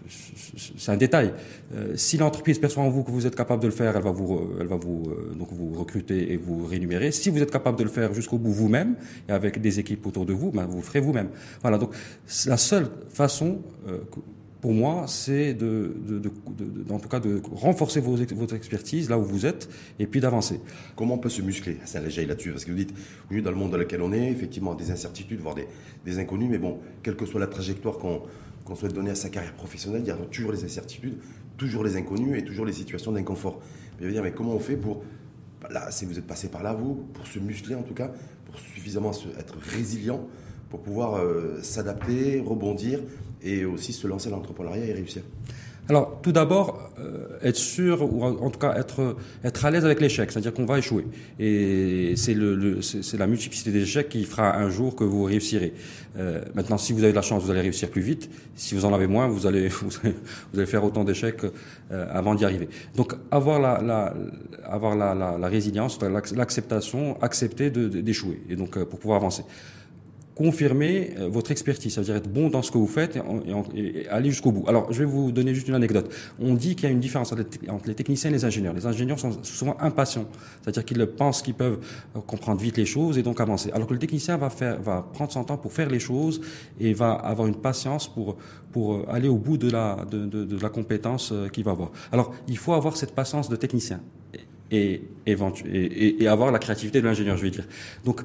c'est 0.08 0.92
un 0.92 0.96
détail. 0.96 1.32
Euh, 1.74 1.92
si 1.96 2.16
l'entreprise 2.16 2.58
perçoit 2.58 2.82
en 2.82 2.88
vous 2.88 3.02
que 3.02 3.10
vous 3.10 3.26
êtes 3.26 3.36
capable 3.36 3.62
de 3.62 3.68
le 3.68 3.72
faire, 3.72 3.96
elle 3.96 4.02
va 4.02 4.10
vous, 4.10 4.40
elle 4.60 4.66
va 4.66 4.76
vous, 4.76 5.10
euh, 5.10 5.34
donc 5.34 5.48
vous 5.52 5.72
recruter 5.78 6.32
et 6.32 6.36
vous 6.36 6.66
rémunérer. 6.66 7.12
Si 7.12 7.30
vous 7.30 7.42
êtes 7.42 7.50
capable 7.50 7.78
de 7.78 7.84
le 7.84 7.90
faire 7.90 8.14
jusqu'au 8.14 8.38
bout 8.38 8.52
vous-même 8.52 8.96
et 9.28 9.32
avec 9.32 9.60
des 9.60 9.78
équipes 9.78 10.06
autour 10.06 10.26
de 10.26 10.32
vous, 10.32 10.50
ben 10.50 10.66
vous 10.66 10.78
le 10.78 10.82
ferez 10.82 11.00
vous-même. 11.00 11.28
Voilà. 11.62 11.78
Donc, 11.78 11.94
la 12.46 12.56
seule 12.56 12.88
façon 13.08 13.60
pour 14.60 14.72
moi, 14.72 15.04
c'est 15.06 15.54
de, 15.54 15.94
en 16.90 16.98
tout 16.98 17.08
cas 17.08 17.20
de 17.20 17.40
renforcer 17.52 18.00
votre 18.00 18.54
expertise 18.54 19.08
là 19.08 19.18
où 19.18 19.22
vous 19.22 19.46
êtes 19.46 19.68
et 19.98 20.06
puis 20.06 20.20
d'avancer. 20.20 20.60
Comment 20.96 21.14
on 21.14 21.18
peut 21.18 21.28
se 21.28 21.42
muscler? 21.42 21.78
Saint 21.84 22.00
léger 22.00 22.26
là-dessus 22.26 22.50
Parce 22.50 22.64
que 22.64 22.72
vous 22.72 22.76
dites, 22.76 22.94
oui, 23.30 23.40
dans 23.40 23.50
le 23.50 23.56
monde 23.56 23.70
dans 23.70 23.76
lequel 23.76 24.02
on 24.02 24.12
est, 24.12 24.30
effectivement, 24.30 24.74
des 24.74 24.90
incertitudes, 24.90 25.40
voire 25.40 25.54
des, 25.54 25.68
des 26.04 26.18
inconnus, 26.18 26.48
mais 26.50 26.58
bon, 26.58 26.78
quelle 27.02 27.14
que 27.14 27.24
soit 27.24 27.40
la 27.40 27.46
trajectoire 27.46 27.98
qu'on 27.98 28.74
souhaite 28.74 28.92
donner 28.94 29.10
à 29.10 29.14
sa 29.14 29.28
carrière 29.28 29.54
professionnelle, 29.54 30.02
il 30.04 30.08
y 30.08 30.10
a 30.10 30.16
toujours 30.16 30.50
les 30.50 30.64
incertitudes, 30.64 31.18
toujours 31.56 31.84
les 31.84 31.96
inconnus 31.96 32.36
et 32.36 32.44
toujours 32.44 32.66
les 32.66 32.72
situations 32.72 33.12
d'inconfort. 33.12 33.60
Mais 34.00 34.20
mais 34.20 34.32
comment 34.32 34.54
on 34.54 34.60
fait 34.60 34.76
pour, 34.76 35.04
bah, 35.60 35.68
là, 35.70 35.90
si 35.92 36.04
vous 36.04 36.18
êtes 36.18 36.26
passé 36.26 36.48
par 36.48 36.64
là, 36.64 36.72
vous, 36.72 36.94
pour 37.14 37.26
se 37.28 37.38
muscler 37.38 37.76
en 37.76 37.82
tout 37.82 37.94
cas, 37.94 38.10
pour 38.46 38.58
suffisamment 38.58 39.12
être 39.38 39.56
résilient, 39.58 40.26
pour 40.68 40.80
pouvoir 40.80 41.14
euh, 41.14 41.58
s'adapter, 41.62 42.40
rebondir 42.40 43.00
et 43.42 43.64
aussi 43.64 43.92
se 43.92 44.06
lancer 44.06 44.30
dans 44.30 44.36
l'entrepreneuriat 44.36 44.84
et 44.84 44.92
réussir 44.92 45.22
alors, 45.90 46.20
tout 46.22 46.32
d'abord, 46.32 46.90
euh, 46.98 47.38
être 47.42 47.56
sûr, 47.56 48.02
ou 48.12 48.22
en, 48.22 48.50
tout 48.50 48.58
cas 48.58 48.74
être, 48.74 49.16
être 49.42 49.64
à 49.64 49.70
l'aise 49.70 49.86
avec 49.86 50.02
l'échec, 50.02 50.30
c'est-à-dire 50.30 50.52
qu'on 50.52 50.66
va 50.66 50.78
échouer. 50.78 51.06
Et 51.38 52.12
c'est 52.14 52.34
le, 52.34 52.82
c'est 52.82 53.16
la 53.16 53.26
multiplicité 53.26 53.70
des 53.70 53.82
échecs 53.82 54.10
qui 54.10 54.24
fera 54.24 54.54
un 54.58 54.68
jour 54.68 54.94
que 54.94 55.04
vous 55.04 55.24
réussirez. 55.24 55.72
Euh, 56.18 56.42
maintenant, 56.54 56.76
si 56.76 56.92
vous 56.92 57.04
avez 57.04 57.12
de 57.12 57.16
la 57.16 57.22
chance, 57.22 57.42
vous 57.42 57.50
allez 57.50 57.62
réussir 57.62 57.88
plus 57.88 58.02
vite. 58.02 58.28
Si 58.54 58.74
vous 58.74 58.84
en 58.84 58.92
avez 58.92 59.06
moins, 59.06 59.28
vous 59.28 59.46
allez, 59.46 59.68
vous 59.68 59.90
allez, 60.54 60.66
faire 60.66 60.84
autant 60.84 61.04
d'échecs 61.04 61.42
euh, 61.90 62.06
avant 62.10 62.34
d'y 62.34 62.44
arriver. 62.44 62.68
Donc, 62.94 63.14
avoir 63.30 63.58
la, 63.58 63.80
la 63.80 64.14
avoir 64.64 64.94
la, 64.94 65.48
résilience, 65.48 65.98
l'acceptation, 66.02 67.16
accepter 67.22 67.70
d'échouer, 67.70 68.42
et 68.50 68.56
donc 68.56 68.78
pour 68.84 68.98
pouvoir 68.98 69.16
avancer 69.16 69.44
confirmer 70.38 71.14
euh, 71.18 71.28
votre 71.28 71.50
expertise, 71.50 71.94
c'est-à-dire 71.94 72.14
être 72.14 72.32
bon 72.32 72.48
dans 72.48 72.62
ce 72.62 72.70
que 72.70 72.78
vous 72.78 72.86
faites 72.86 73.18
et, 73.74 74.08
aller 74.08 74.30
jusqu'au 74.30 74.52
bout. 74.52 74.64
Alors, 74.68 74.92
je 74.92 75.00
vais 75.00 75.04
vous 75.04 75.32
donner 75.32 75.52
juste 75.52 75.66
une 75.66 75.74
anecdote. 75.74 76.14
On 76.38 76.54
dit 76.54 76.76
qu'il 76.76 76.84
y 76.84 76.86
a 76.86 76.92
une 76.92 77.00
différence 77.00 77.32
entre 77.32 77.88
les 77.88 77.94
techniciens 77.94 78.30
et 78.30 78.34
les 78.34 78.44
ingénieurs. 78.44 78.72
Les 78.72 78.86
ingénieurs 78.86 79.18
sont 79.18 79.42
souvent 79.42 79.76
impatients, 79.80 80.26
c'est-à-dire 80.62 80.84
qu'ils 80.84 81.04
pensent 81.06 81.42
qu'ils 81.42 81.54
peuvent 81.54 81.80
euh, 82.14 82.20
comprendre 82.20 82.60
vite 82.60 82.76
les 82.76 82.86
choses 82.86 83.18
et 83.18 83.24
donc 83.24 83.40
avancer. 83.40 83.72
Alors 83.72 83.88
que 83.88 83.94
le 83.94 83.98
technicien 83.98 84.36
va 84.36 84.48
faire, 84.48 84.80
va 84.80 85.02
prendre 85.12 85.32
son 85.32 85.42
temps 85.42 85.58
pour 85.58 85.72
faire 85.72 85.90
les 85.90 85.98
choses 85.98 86.40
et 86.78 86.92
va 86.92 87.14
avoir 87.14 87.48
une 87.48 87.56
patience 87.56 88.06
pour 88.06 88.36
pour 88.70 88.94
euh, 88.94 89.06
aller 89.08 89.28
au 89.28 89.38
bout 89.38 89.58
de 89.58 89.68
la 89.68 90.06
de, 90.08 90.24
de, 90.26 90.44
de 90.44 90.62
la 90.62 90.68
compétence 90.68 91.34
qu'il 91.52 91.64
va 91.64 91.72
avoir. 91.72 91.90
Alors, 92.12 92.32
il 92.46 92.58
faut 92.58 92.74
avoir 92.74 92.96
cette 92.96 93.12
patience 93.12 93.48
de 93.48 93.56
technicien 93.56 94.00
et, 94.70 95.02
et, 95.26 95.36
et, 95.66 96.22
et 96.22 96.28
avoir 96.28 96.52
la 96.52 96.60
créativité 96.60 97.00
de 97.00 97.06
l'ingénieur, 97.06 97.36
je 97.36 97.42
vais 97.42 97.50
dire. 97.50 97.66
Donc 98.04 98.22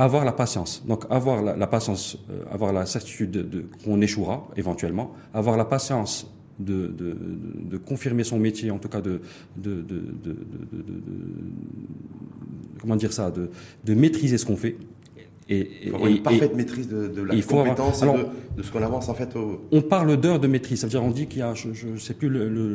avoir 0.00 0.24
la 0.24 0.32
patience. 0.32 0.82
Donc 0.86 1.04
avoir 1.10 1.42
la, 1.42 1.66
patience, 1.66 2.16
euh, 2.30 2.42
avoir 2.50 2.72
la 2.72 2.86
certitude 2.86 3.30
de, 3.30 3.66
qu'on 3.84 4.00
échouera 4.00 4.48
éventuellement, 4.56 5.12
avoir 5.34 5.58
la 5.58 5.66
patience 5.66 6.26
de, 6.58 7.76
confirmer 7.86 8.24
son 8.24 8.38
métier, 8.38 8.70
en 8.70 8.78
tout 8.78 8.88
cas 8.88 9.00
de, 9.02 9.20
comment 12.80 12.96
dire 12.96 13.12
ça, 13.12 13.30
de 13.30 13.94
maîtriser 13.94 14.38
ce 14.38 14.46
qu'on 14.46 14.56
fait, 14.56 14.76
et, 15.50 15.68
une 15.84 16.22
parfaite 16.22 16.54
maîtrise 16.54 16.88
de, 16.88 17.08
de 17.08 17.22
la 17.22 17.34
compétence 17.42 18.02
et 18.02 18.06
de, 18.56 18.62
ce 18.62 18.70
qu'on 18.70 18.82
avance 18.82 19.08
en 19.08 19.14
fait. 19.14 19.28
On 19.72 19.82
parle 19.82 20.16
d'heures 20.16 20.38
de 20.38 20.46
maîtrise, 20.46 20.80
c'est-à-dire 20.80 21.02
on 21.02 21.10
dit 21.10 21.26
qu'il 21.26 21.40
y 21.40 21.42
a, 21.42 21.54
je 21.54 21.88
ne 21.88 21.98
sais 21.98 22.14
plus 22.14 22.28
le, 22.28 22.48
le, 22.48 22.74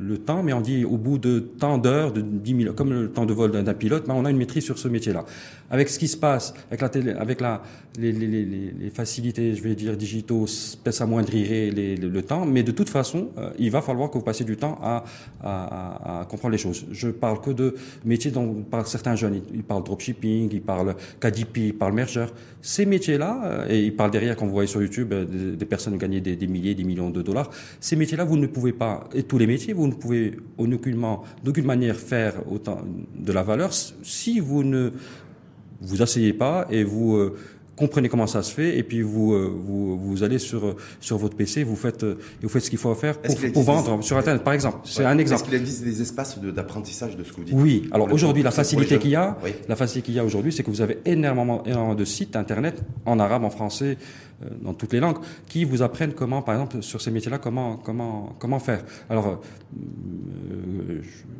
le, 0.00 0.18
temps, 0.18 0.42
mais 0.42 0.52
on 0.52 0.60
dit 0.60 0.84
au 0.84 0.96
bout 0.96 1.18
de 1.18 1.40
tant 1.40 1.78
d'heures, 1.78 2.12
de 2.12 2.20
10 2.20 2.62
000, 2.62 2.74
comme 2.74 2.92
le 2.92 3.10
temps 3.10 3.26
de 3.26 3.32
vol 3.32 3.50
d'un 3.50 3.74
pilote, 3.74 4.06
ben 4.06 4.14
on 4.16 4.24
a 4.24 4.30
une 4.30 4.36
maîtrise 4.36 4.64
sur 4.64 4.78
ce 4.78 4.88
métier-là. 4.88 5.24
Avec 5.70 5.88
ce 5.88 5.98
qui 5.98 6.06
se 6.06 6.16
passe, 6.16 6.54
avec 6.68 6.80
la 6.80 6.88
télé, 6.88 7.12
avec 7.12 7.40
la, 7.40 7.62
les, 7.98 8.12
les, 8.12 8.26
les, 8.26 8.44
les 8.78 8.90
facilités, 8.90 9.54
je 9.54 9.62
vais 9.62 9.74
dire 9.74 9.96
digitaux, 9.96 10.46
ça 10.46 10.92
s'amoindrirait 10.92 11.70
le 11.70 12.22
temps, 12.22 12.46
mais 12.46 12.62
de 12.62 12.70
toute 12.70 12.88
façon, 12.88 13.30
euh, 13.38 13.50
il 13.58 13.70
va 13.70 13.82
falloir 13.82 14.10
que 14.10 14.18
vous 14.18 14.24
passiez 14.24 14.44
du 14.44 14.56
temps 14.56 14.78
à, 14.82 15.04
à, 15.42 16.20
à, 16.20 16.24
comprendre 16.26 16.52
les 16.52 16.58
choses. 16.58 16.86
Je 16.92 17.08
parle 17.08 17.40
que 17.40 17.50
de 17.50 17.74
métiers 18.04 18.30
dont 18.30 18.62
parlent 18.70 18.86
certains 18.86 19.16
jeunes. 19.16 19.40
Ils, 19.52 19.62
parlent 19.62 19.82
dropshipping, 19.82 20.50
ils 20.52 20.62
parlent 20.62 20.94
KDP, 21.20 21.56
ils 21.58 21.74
parlent 21.74 21.94
ces 22.60 22.86
métiers-là, 22.86 23.40
euh, 23.44 23.66
et 23.68 23.80
il 23.80 23.94
parle 23.94 24.10
derrière, 24.10 24.36
quand 24.36 24.46
vous 24.46 24.52
voyez 24.52 24.68
sur 24.68 24.82
YouTube, 24.82 25.12
euh, 25.12 25.56
des, 25.56 25.66
personnes 25.66 25.96
gagner 25.96 26.20
des, 26.20 26.36
des, 26.36 26.46
milliers, 26.46 26.74
des 26.74 26.84
millions 26.84 27.10
de 27.10 27.22
dollars, 27.22 27.50
ces 27.80 27.96
métiers-là, 27.96 28.24
vous 28.24 28.36
ne 28.36 28.46
pouvez 28.46 28.72
pas, 28.72 29.08
et 29.14 29.22
tous 29.22 29.38
les 29.38 29.46
métiers, 29.46 29.72
vous 29.72 29.86
ne 29.86 29.92
pouvez 29.92 30.36
d'aucune 30.58 31.66
manière 31.66 31.96
faire 31.96 32.34
autant 32.50 32.80
de 33.16 33.32
la 33.32 33.42
valeur 33.42 33.72
si 33.72 34.40
vous 34.40 34.64
ne 34.64 34.90
vous 35.80 36.02
asseyez 36.02 36.32
pas 36.32 36.66
et 36.70 36.84
vous 36.84 37.16
euh, 37.16 37.36
comprenez 37.76 38.08
comment 38.08 38.26
ça 38.26 38.42
se 38.42 38.52
fait 38.52 38.78
et 38.78 38.82
puis 38.82 39.02
vous 39.02 39.34
euh, 39.34 39.52
vous, 39.54 39.98
vous 39.98 40.22
allez 40.22 40.38
sur 40.38 40.66
euh, 40.66 40.76
sur 41.00 41.18
votre 41.18 41.36
PC, 41.36 41.62
vous 41.62 41.76
faites 41.76 42.02
euh, 42.02 42.18
vous 42.42 42.48
faites 42.48 42.64
ce 42.64 42.70
qu'il 42.70 42.78
faut 42.78 42.94
faire 42.94 43.18
pour, 43.18 43.36
pour 43.52 43.62
vendre 43.62 44.02
sur 44.02 44.16
internet 44.16 44.42
par 44.42 44.54
exemple. 44.54 44.78
C'est 44.84 45.04
un 45.04 45.18
exemple. 45.18 45.42
Est-ce 45.42 45.50
qu'il 45.50 45.60
existe 45.60 45.84
des 45.84 46.00
espaces 46.02 46.38
d'apprentissage 46.38 47.16
de, 47.16 47.24
ce 47.24 47.30
que 47.30 47.36
vous 47.36 47.44
dites? 47.44 47.54
Oui. 47.54 47.88
Alors 47.92 48.10
aujourd'hui 48.12 48.42
la 48.42 48.50
facilité 48.50 48.98
qu'il 48.98 49.10
y 49.10 49.16
a, 49.16 49.36
la 49.68 49.76
facilité 49.76 50.06
qu'il 50.06 50.14
y 50.14 50.18
a 50.18 50.24
aujourd'hui, 50.24 50.52
c'est 50.52 50.62
que 50.62 50.70
vous 50.70 50.80
avez 50.80 50.98
énormément 51.04 51.62
énormément 51.64 51.94
de 51.94 52.04
sites 52.04 52.34
internet 52.36 52.82
en 53.04 53.18
arabe, 53.18 53.44
en 53.44 53.50
français, 53.50 53.98
dans 54.62 54.74
toutes 54.74 54.92
les 54.92 55.00
langues, 55.00 55.18
qui 55.48 55.64
vous 55.64 55.82
apprennent 55.82 56.12
comment, 56.12 56.42
par 56.42 56.54
exemple, 56.54 56.82
sur 56.82 57.00
ces 57.00 57.10
métiers-là, 57.10 57.38
comment 57.38 57.76
comment 57.76 58.34
comment 58.38 58.58
faire. 58.58 58.84
Alors 59.10 59.40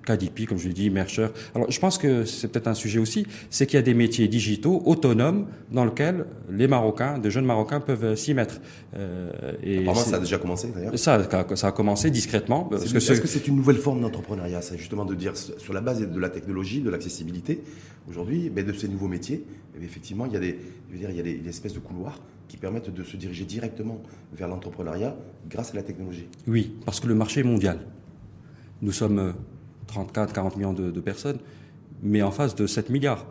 KDP, 0.06 0.46
comme 0.46 0.58
je 0.58 0.68
l'ai 0.68 0.74
dit, 0.74 0.88
Mercher. 0.88 1.28
Alors, 1.54 1.70
je 1.70 1.78
pense 1.80 1.98
que 1.98 2.24
c'est 2.24 2.48
peut-être 2.48 2.68
un 2.68 2.74
sujet 2.74 2.98
aussi, 2.98 3.26
c'est 3.50 3.66
qu'il 3.66 3.76
y 3.76 3.78
a 3.78 3.82
des 3.82 3.94
métiers 3.94 4.28
digitaux 4.28 4.82
autonomes 4.86 5.46
dans 5.70 5.84
lesquels 5.84 6.25
les 6.50 6.68
Marocains, 6.68 7.18
des 7.18 7.30
jeunes 7.30 7.44
Marocains 7.44 7.80
peuvent 7.80 8.14
s'y 8.14 8.34
mettre. 8.34 8.60
Euh, 8.96 9.52
et 9.62 9.84
ça 9.94 10.16
a 10.16 10.18
déjà 10.20 10.38
commencé 10.38 10.68
d'ailleurs. 10.74 10.98
Ça, 10.98 11.20
ça 11.54 11.68
a 11.68 11.72
commencé 11.72 12.10
discrètement. 12.10 12.70
Est-ce 12.72 13.20
que 13.20 13.26
c'est 13.28 13.46
une 13.46 13.56
nouvelle 13.56 13.76
forme 13.76 14.00
d'entrepreneuriat 14.00 14.62
C'est 14.62 14.78
justement 14.78 15.04
de 15.04 15.14
dire 15.14 15.32
sur 15.36 15.72
la 15.72 15.80
base 15.80 16.00
de 16.00 16.20
la 16.20 16.28
technologie, 16.28 16.80
de 16.80 16.90
l'accessibilité, 16.90 17.62
aujourd'hui, 18.08 18.50
mais 18.54 18.62
de 18.62 18.72
ces 18.72 18.88
nouveaux 18.88 19.08
métiers, 19.08 19.44
eh 19.78 19.84
effectivement, 19.84 20.26
il 20.26 20.32
y 20.32 20.36
a 20.36 20.40
des, 20.40 20.58
je 20.88 20.92
veux 20.92 20.98
dire, 20.98 21.10
il 21.10 21.16
y 21.16 21.20
a 21.20 21.22
des, 21.22 21.48
espèces 21.48 21.74
de 21.74 21.80
couloirs 21.80 22.20
qui 22.48 22.56
permettent 22.56 22.94
de 22.94 23.02
se 23.02 23.16
diriger 23.16 23.44
directement 23.44 24.02
vers 24.32 24.48
l'entrepreneuriat 24.48 25.16
grâce 25.50 25.72
à 25.72 25.74
la 25.74 25.82
technologie. 25.82 26.28
Oui, 26.46 26.74
parce 26.84 27.00
que 27.00 27.08
le 27.08 27.14
marché 27.14 27.40
est 27.40 27.44
mondial. 27.44 27.78
Nous 28.82 28.92
sommes 28.92 29.34
34, 29.88 30.32
40 30.32 30.56
millions 30.56 30.72
de, 30.72 30.90
de 30.90 31.00
personnes, 31.00 31.38
mais 32.02 32.22
en 32.22 32.30
face 32.30 32.54
de 32.54 32.66
7 32.66 32.90
milliards 32.90 33.26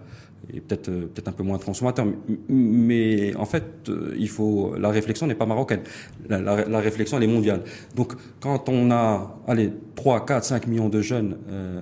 et 0.53 0.61
peut-être 0.61 0.89
euh, 0.89 1.07
peut-être 1.07 1.27
un 1.27 1.31
peu 1.31 1.43
moins 1.43 1.57
de 1.57 1.63
consommateurs. 1.63 2.05
Mais, 2.49 3.35
en 3.35 3.45
fait, 3.45 3.63
euh, 3.89 4.13
il 4.17 4.29
faut 4.29 4.75
la 4.77 4.89
réflexion 4.89 5.27
n'est 5.27 5.35
pas 5.35 5.45
marocaine. 5.45 5.81
La, 6.29 6.39
la, 6.39 6.79
réflexion 6.79 7.17
elle 7.17 7.23
est 7.23 7.27
mondiale. 7.27 7.61
Donc 7.95 8.13
quand 8.39 8.69
on 8.69 8.91
a 8.91 9.39
allez 9.47 9.71
3, 9.95 10.25
4, 10.25 10.43
5 10.43 10.67
millions 10.67 10.89
de 10.89 11.01
jeunes 11.01 11.37
euh, 11.49 11.81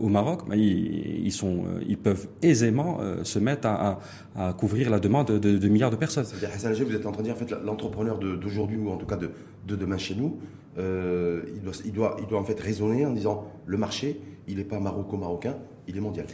au 0.00 0.08
Maroc, 0.08 0.42
ben, 0.48 0.56
ils, 0.56 1.26
ils, 1.26 1.32
sont 1.32 1.64
ils 1.86 1.98
peuvent 1.98 2.28
aisément 2.42 2.98
se 3.22 3.38
mettre 3.38 3.66
à, 3.66 4.00
à, 4.36 4.52
couvrir 4.52 4.90
la 4.90 5.00
demande 5.00 5.38
de, 5.38 5.58
de 5.58 5.68
milliards 5.68 5.90
de 5.90 5.96
personnes. 5.96 6.24
C'est-à-dire 6.24 6.50
Hassan 6.54 6.72
vous 6.72 6.94
êtes 6.94 7.06
en 7.06 7.12
train 7.12 7.22
de 7.22 7.28
dire 7.28 7.34
en 7.34 7.38
fait 7.38 7.54
l'entrepreneur 7.64 8.18
d'aujourd'hui 8.18 8.76
ou 8.76 8.90
en 8.90 8.96
tout 8.96 9.06
cas 9.06 9.16
de, 9.16 9.30
de 9.66 9.76
demain 9.76 9.98
chez 9.98 10.14
nous, 10.14 10.38
euh, 10.78 11.42
il, 11.54 11.62
doit, 11.62 11.72
il, 11.84 11.92
doit, 11.92 12.16
il 12.20 12.26
doit 12.26 12.40
en 12.40 12.44
fait 12.44 12.58
raisonner 12.58 13.06
en 13.06 13.12
disant 13.12 13.46
le 13.66 13.76
marché, 13.76 14.20
il 14.48 14.56
n'est 14.56 14.64
pas 14.64 14.80
maroco-marocain, 14.80 15.56
il 15.86 15.96
est 15.96 16.00
mondial. 16.00 16.26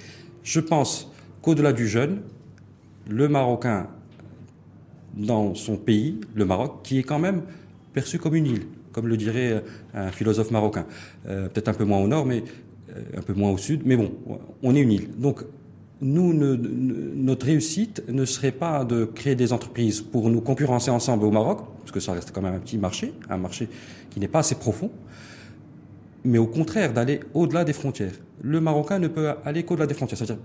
Je 0.43 0.61
pense 0.61 1.13
qu'au-delà 1.43 1.73
du 1.73 1.89
jeune, 1.89 2.21
le 3.09 3.29
Marocain 3.29 3.89
dans 5.15 5.55
son 5.55 5.77
pays, 5.77 6.21
le 6.35 6.45
Maroc, 6.45 6.81
qui 6.83 6.99
est 6.99 7.03
quand 7.03 7.19
même 7.19 7.43
perçu 7.93 8.19
comme 8.19 8.35
une 8.35 8.47
île, 8.47 8.67
comme 8.93 9.09
le 9.09 9.17
dirait 9.17 9.65
un 9.95 10.11
philosophe 10.11 10.51
marocain. 10.51 10.87
Peut-être 11.25 11.69
un 11.69 11.75
peu 11.75 11.85
moins 11.85 11.99
au 11.99 12.07
nord, 12.07 12.27
mais 12.27 12.45
un 13.17 13.23
peu 13.23 13.35
moins 13.35 13.51
au 13.51 13.59
sud, 13.59 13.83
mais 13.85 13.97
bon, 13.97 14.13
on 14.63 14.75
est 14.75 14.81
une 14.81 14.93
île. 14.93 15.09
Donc 15.19 15.45
nous, 16.01 16.33
notre 16.33 17.47
réussite 17.47 18.05
ne 18.09 18.25
serait 18.25 18.53
pas 18.53 18.85
de 18.85 19.05
créer 19.05 19.35
des 19.35 19.53
entreprises 19.53 20.01
pour 20.01 20.31
nous 20.31 20.41
concurrencer 20.41 20.91
ensemble 20.91 21.25
au 21.25 21.31
Maroc, 21.31 21.61
parce 21.81 21.91
que 21.93 22.01
ça 22.01 22.13
reste 22.13 22.31
quand 22.33 22.43
même 22.43 22.55
un 22.55 22.61
petit 22.61 22.79
marché, 22.79 23.13
un 23.29 23.39
marché 23.39 23.69
qui 24.11 24.21
n'est 24.21 24.29
pas 24.29 24.41
assez 24.41 24.55
profond, 24.55 24.91
mais 26.25 26.39
au 26.39 26.47
contraire 26.47 26.93
d'aller 26.93 27.21
au-delà 27.35 27.65
des 27.65 27.73
frontières. 27.73 28.15
Le 28.43 28.61
Marocain 28.61 28.99
ne 28.99 29.09
peut 29.09 29.33
aller 29.45 29.65
qu'au-delà 29.65 29.87
des 29.87 29.95
frontières. 29.95 30.19
C'est-à-dire, 30.19 30.43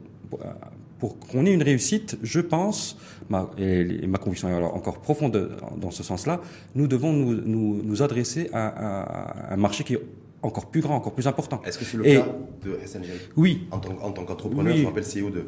pour 0.99 1.19
qu'on 1.19 1.45
ait 1.45 1.53
une 1.53 1.63
réussite, 1.63 2.17
je 2.23 2.39
pense, 2.39 2.97
et 3.57 4.07
ma 4.07 4.17
conviction 4.17 4.49
est 4.49 4.63
encore 4.63 4.99
profonde 4.99 5.57
dans 5.77 5.91
ce 5.91 6.03
sens-là, 6.03 6.41
nous 6.75 6.87
devons 6.87 7.11
nous, 7.11 7.81
nous, 7.83 8.01
adresser 8.01 8.49
à, 8.53 9.53
un 9.53 9.57
marché 9.57 9.83
qui 9.83 9.95
est 9.95 10.01
encore 10.41 10.67
plus 10.67 10.81
grand, 10.81 10.95
encore 10.95 11.13
plus 11.13 11.27
important. 11.27 11.61
Est-ce 11.65 11.77
que 11.77 11.85
c'est 11.85 11.97
le 11.97 12.03
cas 12.03 12.27
de 12.63 12.79
SNG 12.85 13.05
Oui. 13.35 13.67
En 13.71 13.79
tant, 13.79 13.97
en 14.01 14.11
tant 14.11 14.25
qu'entrepreneur, 14.25 14.75
je 14.75 14.81
me 14.81 14.87
rappelle 14.87 15.03
CEO 15.03 15.29
de, 15.29 15.45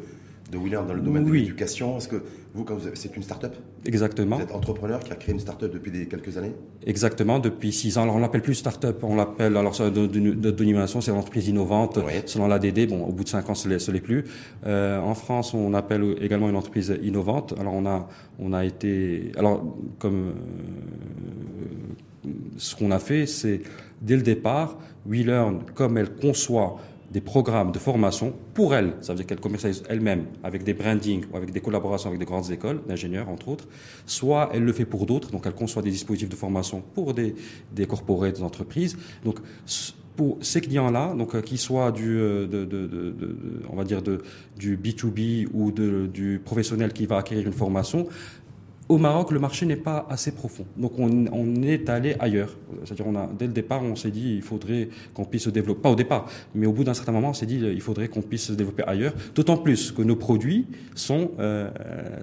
de 0.50 0.56
Wheeler 0.56 0.80
dans 0.86 0.94
le 0.94 1.00
domaine 1.00 1.24
de 1.24 1.32
l'éducation. 1.32 1.98
Est-ce 1.98 2.08
que 2.08 2.22
vous, 2.54 2.64
quand 2.64 2.74
vous 2.74 2.88
c'est 2.94 3.14
une 3.16 3.22
start-up 3.22 3.54
Exactement. 3.84 4.36
Vous 4.36 4.42
êtes 4.42 4.52
entrepreneur 4.52 5.00
qui 5.00 5.12
a 5.12 5.16
créé 5.16 5.34
une 5.34 5.40
start-up 5.40 5.72
depuis 5.72 5.90
des, 5.90 6.06
quelques 6.06 6.36
années 6.38 6.52
Exactement, 6.86 7.38
depuis 7.38 7.72
six 7.72 7.98
ans. 7.98 8.02
Alors 8.04 8.16
on 8.16 8.18
l'appelle 8.18 8.42
plus 8.42 8.54
start-up, 8.54 8.98
on 9.02 9.16
l'appelle, 9.16 9.56
alors 9.56 9.76
de, 9.78 10.06
de, 10.06 11.00
c'est 11.00 11.10
l'entreprise 11.10 11.48
innovante. 11.48 11.98
Selon 12.26 12.48
l'ADD, 12.48 12.88
bon, 12.88 13.04
au 13.04 13.12
bout 13.12 13.24
de 13.24 13.28
cinq 13.28 13.48
ans, 13.50 13.54
ce 13.54 13.68
ne 13.68 13.74
l'est 13.74 14.00
plus. 14.00 14.24
Euh, 14.66 14.98
en 15.00 15.14
France, 15.14 15.52
on 15.52 15.74
appelle 15.74 16.16
également 16.20 16.48
une 16.48 16.56
entreprise 16.56 16.96
innovante. 17.02 17.54
Alors 17.60 17.74
on 17.74 17.84
a, 17.84 18.08
on 18.38 18.52
a 18.52 18.64
été, 18.64 19.32
alors 19.36 19.76
comme 19.98 20.32
euh, 22.26 22.30
ce 22.56 22.74
qu'on 22.74 22.90
a 22.90 22.98
fait, 22.98 23.26
c'est 23.26 23.60
dès 24.00 24.16
le 24.16 24.22
départ, 24.22 24.78
WeLearn, 25.06 25.60
comme 25.74 25.98
elle 25.98 26.14
conçoit 26.14 26.78
des 27.10 27.20
programmes 27.20 27.72
de 27.72 27.78
formation 27.78 28.34
pour 28.54 28.74
elle, 28.74 28.94
ça 29.00 29.12
veut 29.12 29.16
dire 29.18 29.26
qu'elle 29.26 29.40
commercialise 29.40 29.82
elle-même 29.88 30.26
avec 30.42 30.62
des 30.62 30.74
brandings 30.74 31.24
ou 31.32 31.36
avec 31.36 31.52
des 31.52 31.60
collaborations 31.60 32.08
avec 32.08 32.18
des 32.18 32.26
grandes 32.26 32.50
écoles 32.50 32.80
d'ingénieurs 32.86 33.28
entre 33.28 33.48
autres, 33.48 33.66
soit 34.04 34.50
elle 34.52 34.64
le 34.64 34.72
fait 34.72 34.84
pour 34.84 35.06
d'autres, 35.06 35.30
donc 35.30 35.46
elle 35.46 35.54
conçoit 35.54 35.82
des 35.82 35.90
dispositifs 35.90 36.28
de 36.28 36.36
formation 36.36 36.82
pour 36.94 37.14
des, 37.14 37.34
des 37.72 37.86
corporés, 37.86 38.32
des 38.32 38.42
entreprises. 38.42 38.96
Donc 39.24 39.38
pour 40.16 40.36
ces 40.40 40.60
clients-là, 40.60 41.14
donc 41.14 41.34
euh, 41.34 41.40
qu'ils 41.40 41.58
soient 41.58 41.92
du, 41.92 42.18
euh, 42.18 42.46
de, 42.46 42.64
de, 42.64 43.14
on 43.70 43.76
va 43.76 43.84
dire 43.84 44.02
du 44.02 44.76
B2B 44.76 45.46
ou 45.54 45.70
du 45.70 46.40
professionnel 46.44 46.92
qui 46.92 47.06
va 47.06 47.18
acquérir 47.18 47.46
une 47.46 47.52
formation, 47.52 48.08
au 48.88 48.96
Maroc, 48.96 49.30
le 49.32 49.38
marché 49.38 49.66
n'est 49.66 49.76
pas 49.76 50.06
assez 50.08 50.32
profond. 50.32 50.64
Donc 50.76 50.92
on, 50.98 51.62
est 51.62 51.88
allé 51.90 52.16
ailleurs. 52.18 52.56
C'est-à-dire, 52.84 53.06
on 53.06 53.16
a, 53.16 53.28
dès 53.38 53.46
le 53.46 53.52
départ, 53.52 53.82
on 53.82 53.96
s'est 53.96 54.10
dit 54.10 54.34
il 54.34 54.42
faudrait 54.42 54.88
qu'on 55.12 55.24
puisse 55.24 55.44
se 55.44 55.50
développer. 55.50 55.82
Pas 55.82 55.90
au 55.90 55.94
départ, 55.94 56.26
mais 56.54 56.66
au 56.66 56.72
bout 56.72 56.84
d'un 56.84 56.94
certain 56.94 57.12
moment, 57.12 57.30
on 57.30 57.34
s'est 57.34 57.46
dit 57.46 57.56
il 57.56 57.80
faudrait 57.82 58.08
qu'on 58.08 58.22
puisse 58.22 58.46
se 58.46 58.52
développer 58.52 58.84
ailleurs. 58.86 59.12
D'autant 59.34 59.58
plus 59.58 59.92
que 59.92 60.02
nos 60.02 60.16
produits 60.16 60.66
sont 60.94 61.32
euh, 61.38 61.70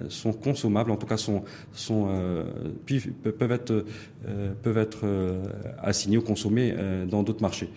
sont 0.08 0.32
consommables, 0.32 0.90
en 0.90 0.96
tout 0.96 1.06
cas 1.06 1.16
sont 1.16 1.44
sont 1.72 2.08
euh, 2.08 2.44
peuvent 3.38 3.52
être 3.52 3.84
euh, 4.28 4.52
peuvent 4.62 4.78
être 4.78 5.04
assignés 5.78 6.18
ou 6.18 6.22
consommés 6.22 6.74
dans 7.08 7.22
d'autres 7.22 7.42
marchés. 7.42 7.70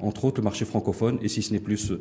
entre 0.00 0.24
autres, 0.24 0.40
le 0.40 0.44
marché 0.44 0.64
francophone. 0.64 1.18
Et 1.22 1.28
si 1.28 1.42
ce 1.42 1.52
n'est 1.52 1.60
plus 1.60 1.92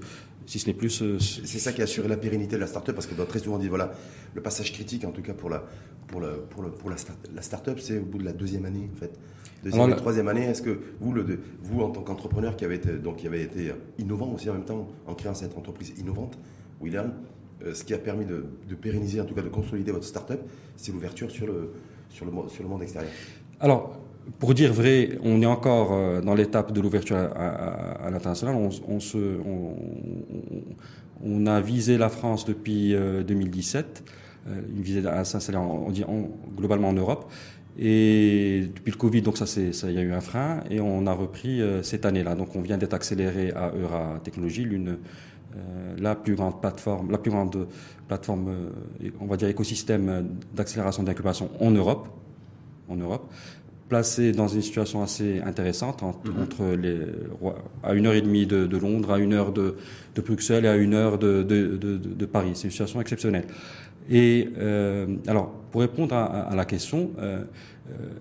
si 0.45 0.60
ce 0.60 0.67
n'est 0.67 0.74
plus. 0.74 1.03
C'est 1.19 1.60
ça 1.60 1.71
qui 1.74 1.81
a 1.81 1.86
assuré 1.86 2.07
la 2.07 2.17
pérennité 2.17 2.55
de 2.55 2.62
la 2.62 2.67
start-up, 2.67 2.95
parce 2.95 3.07
que 3.07 3.19
très 3.24 3.39
souvent 3.39 3.57
dit 3.57 3.67
voilà, 3.67 3.93
le 4.33 4.41
passage 4.41 4.71
critique, 4.74 5.05
en 5.05 5.12
tout 5.12 5.21
cas 5.21 5.33
pour 5.33 5.50
la, 5.50 5.63
pour, 6.07 6.19
le, 6.19 6.45
pour, 6.50 6.63
le, 6.63 6.71
pour 6.71 6.89
la, 6.89 6.98
start, 6.98 7.67
up 7.67 7.79
c'est 7.79 8.00
au 8.00 8.05
bout 8.05 8.17
de 8.17 8.25
la 8.25 8.33
deuxième 8.33 8.65
année, 8.65 8.89
en 8.93 8.98
fait. 8.98 9.17
Deuxième 9.63 9.91
et 9.91 9.95
troisième 9.95 10.27
année, 10.27 10.45
est-ce 10.45 10.63
que 10.63 10.79
vous, 11.00 11.13
le, 11.13 11.39
vous, 11.62 11.81
en 11.81 11.91
tant 11.91 12.01
qu'entrepreneur 12.01 12.55
qui 12.55 12.65
avait 12.65 12.77
été, 12.77 12.93
donc, 12.93 13.17
qui 13.17 13.27
avait 13.27 13.43
été 13.43 13.71
innovant 14.00 14.33
aussi 14.33 14.50
en 14.50 14.53
même 14.53 14.65
temps, 14.65 14.88
en 15.05 15.13
créant 15.13 15.36
cette 15.36 15.55
entreprise 15.55 15.93
innovante, 16.00 16.38
William, 16.81 17.13
euh, 17.63 17.75
ce 17.75 17.83
qui 17.83 17.93
a 17.93 18.00
permis 18.00 18.25
de, 18.25 18.45
de, 18.67 18.75
pérenniser, 18.75 19.21
en 19.21 19.25
tout 19.25 19.36
cas 19.36 19.43
de 19.43 19.50
consolider 19.50 19.91
votre 19.91 20.05
start-up, 20.05 20.41
c'est 20.75 20.91
l'ouverture 20.91 21.29
sur 21.29 21.45
le, 21.45 21.74
sur, 22.10 22.25
le, 22.25 22.31
sur 22.50 22.63
le 22.63 22.69
monde 22.69 22.81
extérieur 22.81 23.12
Alors, 23.60 24.00
pour 24.39 24.53
dire 24.53 24.73
vrai, 24.73 25.17
on 25.23 25.41
est 25.41 25.45
encore 25.45 25.93
euh, 25.93 26.21
dans 26.21 26.35
l'étape 26.35 26.71
de 26.71 26.81
l'ouverture 26.81 27.17
à, 27.17 28.09
l'international. 28.09 28.55
On, 31.23 31.45
a 31.45 31.61
visé 31.61 31.97
la 31.97 32.09
France 32.09 32.45
depuis 32.45 32.93
2017, 32.93 34.03
euh, 34.47 34.49
euh, 34.49 34.61
une 34.75 34.81
visée 34.81 35.07
à 35.07 35.23
s'installer 35.23 35.59
globalement 36.57 36.89
en 36.89 36.93
Europe. 36.93 37.31
Et 37.77 38.69
depuis 38.75 38.91
le 38.91 38.97
Covid, 38.97 39.21
donc 39.21 39.37
ça, 39.37 39.45
il 39.59 39.95
y 39.95 39.97
a 39.97 40.01
eu 40.01 40.11
un 40.11 40.21
frein, 40.21 40.61
et 40.69 40.79
on 40.81 41.07
a 41.07 41.13
repris 41.13 41.61
cette 41.83 42.05
année-là. 42.05 42.35
Donc, 42.35 42.55
on 42.55 42.61
vient 42.61 42.77
d'être 42.77 42.93
accéléré 42.93 43.51
à 43.51 43.71
Eura 43.73 44.19
Technologies, 44.23 44.67
la 45.97 46.15
plus 46.15 46.35
grande 46.35 46.59
plateforme, 46.59 47.11
la 47.11 47.17
plus 47.17 47.31
grande 47.31 47.67
plateforme, 48.07 48.51
on 49.21 49.25
va 49.25 49.37
dire 49.37 49.47
écosystème 49.47 50.27
d'accélération 50.53 51.03
d'incubation 51.03 51.49
en 51.61 51.71
Europe, 51.71 52.09
en 52.89 52.97
Europe 52.97 53.31
placé 53.91 54.31
dans 54.31 54.48
une 54.48 54.62
situation 54.62 55.03
assez 55.03 55.41
intéressante 55.41 56.01
mhm. 56.01 56.41
entre 56.41 56.75
les, 56.77 56.98
à 57.83 57.93
une 57.93 58.07
heure 58.07 58.13
et 58.13 58.21
demie 58.21 58.45
de, 58.45 58.77
Londres, 58.77 59.12
à 59.12 59.19
une 59.19 59.33
heure 59.33 59.51
de, 59.51 59.75
Bruxelles 60.15 60.63
et 60.63 60.69
à 60.69 60.77
une 60.77 60.93
heure 60.93 61.17
de, 61.17 61.43
de 61.43 62.25
Paris. 62.25 62.51
C'est 62.53 62.69
une 62.69 62.71
situation 62.71 63.01
exceptionnelle. 63.01 63.48
Et 64.10 64.50
euh, 64.57 65.07
alors, 65.27 65.51
pour 65.71 65.81
répondre 65.81 66.15
à, 66.15 66.55
la 66.55 66.63
question, 66.63 67.12
euh, 67.19 67.43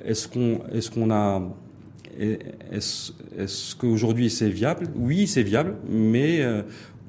est-ce 0.05 0.27
qu'on 0.27 0.61
est-ce 0.73 0.91
qu'on 0.91 1.11
a 1.13 1.41
est-ce 2.19 3.13
est 3.39 3.79
qu'aujourd'hui 3.79 4.29
c'est 4.29 4.49
viable? 4.49 4.89
Oui, 4.97 5.29
c'est 5.29 5.45
viable, 5.45 5.77
mais 5.89 6.41
euh, 6.41 6.63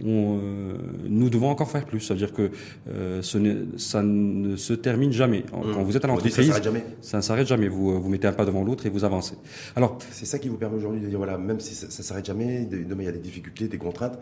euh, 0.04 0.78
nous 1.08 1.30
devons 1.30 1.50
encore 1.50 1.70
faire 1.70 1.86
plus. 1.86 2.00
Ça 2.00 2.14
veut 2.14 2.20
dire 2.20 2.34
que 2.34 2.52
euh, 2.90 3.22
ce 3.22 3.38
ça 3.78 4.04
ne 4.04 4.56
se 4.56 4.74
termine 4.74 5.12
jamais. 5.12 5.40
Mmh. 5.40 5.74
Quand 5.74 5.84
vous 5.84 5.98
êtes 5.98 6.06
à 6.06 6.08
l'entreprise, 6.08 6.36
ça, 6.36 6.44
s'arrête 6.44 6.64
jamais. 6.64 6.86
ça 7.02 7.18
ne 7.18 7.22
s'arrête 7.22 7.48
jamais. 7.48 7.68
Vous, 7.68 8.02
vous 8.02 8.10
mettez 8.10 8.28
un 8.28 8.34
pas 8.34 8.46
devant 8.46 8.64
l'autre 8.64 8.86
et 8.86 8.90
vous 8.90 9.04
avancez. 9.04 9.36
Alors, 9.76 9.98
c'est 10.12 10.26
ça 10.26 10.40
qui 10.40 10.50
vous 10.50 10.58
permet 10.58 10.78
aujourd'hui 10.78 11.02
de 11.02 11.08
dire 11.08 11.18
voilà, 11.18 11.38
même 11.38 11.60
si 11.60 11.76
ça, 11.76 11.88
ne 11.88 11.92
s'arrête 11.92 12.26
jamais, 12.26 12.66
demain 12.66 13.04
il 13.04 13.06
y 13.06 13.10
a 13.10 13.14
des 13.14 13.20
difficultés, 13.20 13.68
des 13.68 13.78
contraintes 13.78 14.18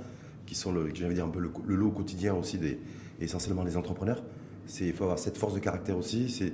qui 0.45 0.55
sont 0.55 0.71
le, 0.71 0.91
dire 0.91 1.25
un 1.25 1.29
peu 1.29 1.39
le, 1.39 1.75
lot 1.75 1.91
quotidien 1.91 2.33
aussi 2.33 2.57
des 2.57 2.79
essentiellement 3.21 3.63
des 3.63 3.77
entrepreneurs. 3.77 4.23
C'est 4.65 4.85
il 4.85 4.93
faut 4.93 5.03
avoir 5.03 5.19
cette 5.19 5.37
force 5.37 5.53
de 5.53 5.59
caractère 5.59 5.97
aussi. 5.97 6.29
C'est 6.29 6.53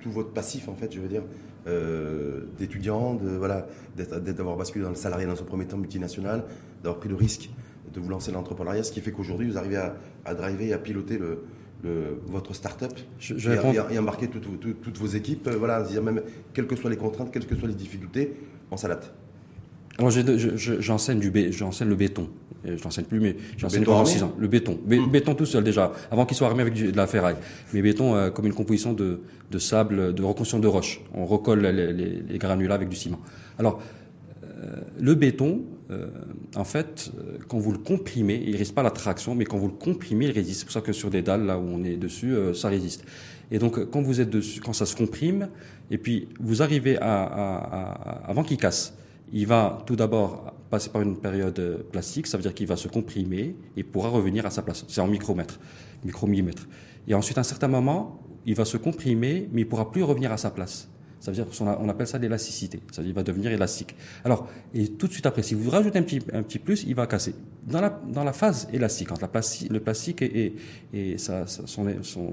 tout 0.00 0.10
votre 0.10 0.30
passif 0.30 0.68
en 0.68 0.74
fait, 0.74 0.92
je 0.94 1.00
veux 1.00 1.08
dire. 1.08 1.22
Euh, 1.66 2.44
d'étudiant, 2.56 3.14
de, 3.14 3.28
voilà, 3.28 3.66
d'avoir 3.96 4.56
basculé 4.56 4.84
dans 4.84 4.90
le 4.90 4.96
salarié 4.96 5.26
dans 5.26 5.36
son 5.36 5.44
premier 5.44 5.66
temps 5.66 5.76
multinational, 5.76 6.44
d'avoir 6.82 6.98
pris 6.98 7.10
le 7.10 7.14
risque 7.14 7.50
de 7.92 8.00
vous 8.00 8.08
lancer 8.08 8.32
l'entrepreneuriat, 8.32 8.82
ce 8.82 8.92
qui 8.92 9.00
fait 9.00 9.12
qu'aujourd'hui, 9.12 9.48
vous 9.48 9.58
arrivez 9.58 9.76
à, 9.76 9.96
à 10.24 10.34
driver, 10.34 10.72
à 10.72 10.78
piloter 10.78 11.18
le, 11.18 11.44
le, 11.84 12.20
votre 12.26 12.54
start-up 12.54 12.92
je, 13.18 13.34
et, 13.34 13.94
et, 13.94 13.98
embarquer 13.98 14.28
toutes 14.28 14.98
vos 14.98 15.06
équipes, 15.06 15.46
euh, 15.48 15.56
voilà, 15.56 15.84
même, 16.02 16.22
quelles 16.52 16.66
que 16.66 16.76
soient 16.76 16.90
les 16.90 16.96
contraintes, 16.96 17.30
quelles 17.32 17.46
que 17.46 17.56
soient 17.56 17.68
les 17.68 17.74
difficultés, 17.74 18.34
on 18.70 18.76
s'adapte. 18.76 19.12
Alors 19.98 20.10
j'enseigne 20.10 21.18
du 21.18 21.52
j'enseigne 21.52 21.88
le 21.88 21.96
béton. 21.96 22.28
Je 22.64 22.82
n'enseigne 22.82 23.04
plus, 23.04 23.20
mais 23.20 23.36
j'enseigne 23.56 23.84
pendant 23.84 24.04
6 24.04 24.22
ans. 24.22 24.34
Le 24.38 24.48
béton. 24.48 24.78
Hmm. 24.86 25.10
Béton 25.10 25.34
tout 25.34 25.46
seul 25.46 25.64
déjà, 25.64 25.92
avant 26.10 26.26
qu'il 26.26 26.36
soit 26.36 26.46
armé 26.46 26.62
avec 26.62 26.74
de 26.74 26.96
la 26.96 27.06
ferraille. 27.06 27.36
Mais 27.72 27.82
béton 27.82 28.14
euh, 28.14 28.30
comme 28.30 28.46
une 28.46 28.54
composition 28.54 28.92
de, 28.92 29.20
de, 29.50 29.58
sable, 29.58 30.14
de 30.14 30.22
reconstruction 30.22 30.58
de 30.58 30.68
roche. 30.68 31.00
On 31.14 31.24
recolle 31.24 31.60
les, 31.66 31.92
les, 31.92 32.22
les 32.28 32.38
granulats 32.38 32.74
avec 32.74 32.88
du 32.88 32.96
ciment. 32.96 33.20
Alors, 33.58 33.80
euh, 34.44 34.80
le 35.00 35.14
béton, 35.14 35.62
euh, 35.90 36.08
en 36.54 36.64
fait, 36.64 37.10
euh, 37.18 37.38
quand 37.48 37.58
vous 37.58 37.72
le 37.72 37.78
comprimez, 37.78 38.42
il 38.46 38.52
résiste 38.52 38.74
pas 38.74 38.82
à 38.82 38.84
la 38.84 38.90
traction, 38.90 39.34
mais 39.34 39.44
quand 39.44 39.56
vous 39.56 39.68
le 39.68 39.74
comprimez, 39.74 40.26
il 40.26 40.32
résiste. 40.32 40.60
C'est 40.60 40.64
pour 40.66 40.72
ça 40.72 40.80
que 40.80 40.92
sur 40.92 41.10
des 41.10 41.22
dalles, 41.22 41.46
là 41.46 41.58
où 41.58 41.62
on 41.62 41.82
est 41.84 41.96
dessus, 41.96 42.34
ça 42.54 42.68
résiste. 42.68 43.04
Et 43.50 43.58
donc, 43.58 43.90
quand 43.90 44.02
vous 44.02 44.20
êtes 44.20 44.30
dessus, 44.30 44.60
quand 44.60 44.74
ça 44.74 44.86
se 44.86 44.94
comprime, 44.94 45.48
et 45.90 45.98
puis 45.98 46.28
vous 46.38 46.62
arrivez 46.62 46.98
à, 47.00 47.22
avant 48.26 48.42
qu'il 48.42 48.58
casse, 48.58 48.94
il 49.32 49.46
va 49.46 49.82
tout 49.86 49.96
d'abord 49.96 50.54
passer 50.70 50.90
par 50.90 51.00
une 51.02 51.16
période 51.16 51.86
plastique, 51.90 52.26
ça 52.26 52.36
veut 52.36 52.42
dire 52.42 52.54
qu'il 52.54 52.66
va 52.66 52.76
se 52.76 52.88
comprimer 52.88 53.56
et 53.76 53.82
pourra 53.82 54.10
revenir 54.10 54.44
à 54.44 54.50
sa 54.50 54.62
place. 54.62 54.84
C'est 54.88 55.00
en 55.00 55.06
micromètres, 55.06 55.58
micromillimètres. 56.04 56.68
Et 57.06 57.14
ensuite, 57.14 57.38
à 57.38 57.40
un 57.40 57.44
certain 57.44 57.68
moment, 57.68 58.20
il 58.44 58.54
va 58.54 58.64
se 58.64 58.76
comprimer, 58.76 59.48
mais 59.52 59.62
il 59.62 59.68
pourra 59.68 59.90
plus 59.90 60.02
revenir 60.02 60.32
à 60.32 60.36
sa 60.36 60.50
place. 60.50 60.88
Ça 61.20 61.30
veut 61.30 61.34
dire 61.34 61.46
qu'on 61.46 61.88
appelle 61.88 62.06
ça 62.06 62.18
l'élasticité. 62.18 62.80
Ça 62.92 63.00
veut 63.00 63.06
dire 63.06 63.14
qu'il 63.14 63.14
va 63.14 63.22
devenir 63.22 63.50
élastique. 63.50 63.96
Alors, 64.24 64.48
et 64.74 64.88
tout 64.88 65.08
de 65.08 65.12
suite 65.12 65.26
après, 65.26 65.42
si 65.42 65.54
vous 65.54 65.68
rajoutez 65.70 65.98
un 65.98 66.02
petit, 66.02 66.20
un 66.32 66.42
petit 66.42 66.58
plus, 66.58 66.84
il 66.84 66.94
va 66.94 67.06
casser. 67.06 67.34
Dans 67.66 67.80
la, 67.80 67.90
dans 67.90 68.24
la 68.24 68.32
phase 68.32 68.68
élastique, 68.72 69.10
entre 69.12 69.28
le 69.70 69.80
plastique 69.80 70.22
et, 70.22 70.54
et, 70.94 71.18
sa, 71.18 71.46
son, 71.46 71.86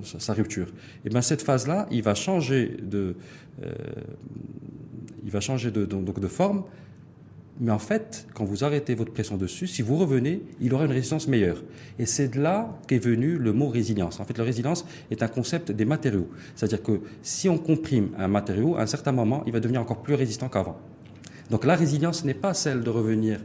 sa 0.03 0.33
rupture, 0.33 0.67
et 1.03 1.09
bien 1.09 1.21
cette 1.21 1.41
phase-là, 1.41 1.87
il 1.91 2.03
va 2.03 2.15
changer 2.15 2.77
de, 2.81 3.15
euh, 3.63 3.73
il 5.23 5.31
va 5.31 5.39
changer 5.41 5.71
de, 5.71 5.85
donc 5.85 6.19
de 6.19 6.27
forme 6.27 6.63
Mais 7.61 7.71
en 7.71 7.79
fait, 7.79 8.27
quand 8.33 8.43
vous 8.43 8.65
arrêtez 8.65 8.95
votre 8.95 9.13
pression 9.13 9.37
dessus, 9.37 9.67
si 9.67 9.81
vous 9.81 9.95
revenez, 9.97 10.41
il 10.59 10.73
aura 10.73 10.85
une 10.85 10.91
résistance 10.91 11.27
meilleure. 11.27 11.63
Et 11.99 12.05
c'est 12.05 12.27
de 12.27 12.41
là 12.41 12.77
qu'est 12.87 12.97
venu 12.97 13.37
le 13.37 13.53
mot 13.53 13.69
résilience. 13.69 14.19
En 14.19 14.25
fait, 14.25 14.37
la 14.37 14.43
résilience 14.43 14.85
est 15.09 15.23
un 15.23 15.29
concept 15.29 15.71
des 15.71 15.85
matériaux. 15.85 16.27
C'est-à-dire 16.55 16.83
que 16.83 16.99
si 17.21 17.47
on 17.47 17.57
comprime 17.57 18.09
un 18.17 18.27
matériau, 18.27 18.75
à 18.75 18.81
un 18.81 18.87
certain 18.87 19.13
moment, 19.13 19.41
il 19.45 19.53
va 19.53 19.61
devenir 19.61 19.79
encore 19.79 20.01
plus 20.01 20.15
résistant 20.15 20.49
qu'avant. 20.49 20.77
Donc 21.49 21.63
la 21.63 21.75
résilience 21.75 22.25
n'est 22.25 22.33
pas 22.33 22.53
celle 22.53 22.81
de 22.81 22.89
revenir, 22.89 23.39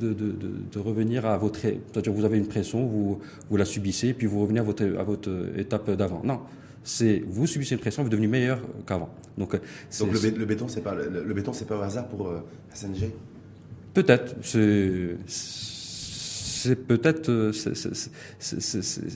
de, 0.00 0.14
de, 0.14 0.32
de, 0.32 0.50
de 0.72 0.78
revenir 0.78 1.26
à 1.26 1.36
votre, 1.36 1.58
c'est-à-dire 1.60 2.12
vous 2.12 2.24
avez 2.24 2.38
une 2.38 2.46
pression, 2.46 2.86
vous, 2.86 3.18
vous 3.50 3.56
la 3.56 3.64
subissez, 3.64 4.14
puis 4.14 4.26
vous 4.26 4.40
revenez 4.40 4.60
à 4.60 4.62
votre, 4.62 4.84
à 4.98 5.02
votre 5.02 5.50
étape 5.56 5.90
d'avant. 5.90 6.22
Non, 6.24 6.40
c'est 6.84 7.22
vous 7.26 7.46
subissez 7.46 7.74
une 7.74 7.80
pression, 7.80 8.04
vous 8.04 8.08
devenez 8.08 8.28
meilleur 8.28 8.60
qu'avant. 8.86 9.10
Donc, 9.36 9.52
Donc 9.52 10.12
le, 10.12 10.30
le, 10.30 10.44
béton, 10.46 10.68
c'est 10.68 10.80
pas 10.82 10.94
le, 10.94 11.24
le 11.24 11.34
béton, 11.34 11.52
c'est 11.52 11.66
pas 11.66 11.76
un 11.76 11.86
hasard 11.86 12.06
pour 12.08 12.28
euh, 12.28 12.40
SNG. 12.72 13.10
Peut-être. 13.94 14.34
C'est 14.42 15.16
c'est 16.64 16.86
peut-être 16.86 17.52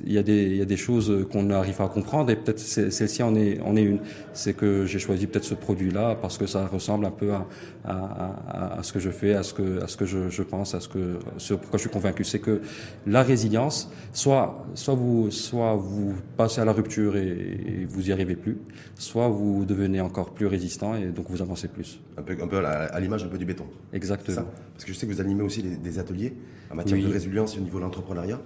il 0.07 0.13
y 0.13 0.19
a 0.19 0.23
des 0.23 0.43
il 0.45 0.57
y 0.57 0.63
a 0.63 0.65
des 0.65 0.77
choses 0.77 1.27
qu'on 1.31 1.45
n'arrive 1.45 1.77
pas 1.77 1.85
à 1.85 1.89
comprendre 1.89 2.31
et 2.31 2.37
peut-être 2.37 2.59
celle-ci 2.59 3.23
en 3.23 3.35
est 3.35 3.61
en 3.61 3.77
est 3.77 3.83
une. 3.83 4.01
C'est 4.33 4.55
que 4.55 4.85
j'ai 4.87 4.99
choisi 4.99 5.27
peut-être 5.27 5.45
ce 5.45 5.55
produit 5.55 5.91
là 5.91 6.15
parce 6.15 6.39
que 6.39 6.47
ça 6.47 6.67
ressemble 6.67 7.07
un 7.07 7.11
peu 7.11 7.33
à, 7.33 7.47
à, 7.85 8.79
à, 8.79 8.83
ce 8.83 8.93
que 8.93 9.01
je 9.01 9.11
fais 9.11 9.35
à 9.35 9.43
ce 9.43 9.55
que 9.55 9.83
à 9.83 9.89
ce 9.89 9.97
que 9.97 10.05
je, 10.05 10.29
je 10.29 10.43
pense 10.43 10.75
à 10.75 10.81
ce 10.81 10.89
que 10.89 11.19
ce 11.39 11.55
pourquoi 11.55 11.79
je 11.79 11.83
suis 11.83 11.91
convaincu. 11.91 12.25
C'est 12.25 12.39
que 12.39 12.61
la 13.07 13.23
résilience 13.23 13.91
soit 14.13 14.67
soit 14.75 14.95
vous 14.95 15.31
soit 15.31 15.75
vous 15.75 16.15
passez 16.37 16.61
à 16.61 16.65
la 16.65 16.73
rupture 16.73 17.17
et, 17.17 17.29
et, 17.29 17.85
vous 17.89 18.09
y 18.09 18.13
arrivez 18.13 18.37
plus 18.37 18.59
soit 18.95 19.29
vous 19.29 19.65
devenez 19.65 20.01
encore 20.01 20.35
plus 20.35 20.47
résistant 20.47 20.95
et 20.95 21.07
donc 21.07 21.27
vous 21.29 21.43
avancez 21.43 21.69
plus. 21.69 22.01
Un 22.17 22.23
peu 22.23 22.37
un 22.41 22.47
peu 22.47 22.65
à 22.65 23.01
l'image 23.01 23.25
un 23.25 23.29
peu 23.29 23.39
du 23.39 23.45
béton. 23.45 23.67
Exactement. 23.93 24.47
Parce 24.75 24.85
que 24.85 24.93
je 24.93 24.99
sais 24.99 25.07
que 25.07 25.13
vous 25.13 25.21
animez 25.21 25.43
aussi 25.43 25.63
des, 25.63 25.77
des 25.77 25.99
ateliers 25.99 26.35
en 26.71 26.75
matière 26.75 27.01
de 27.01 27.13
résilience 27.13 27.38
au 27.45 27.61
niveau 27.61 27.79
de 27.79 27.85
l'entrepreneuriat. 27.85 28.41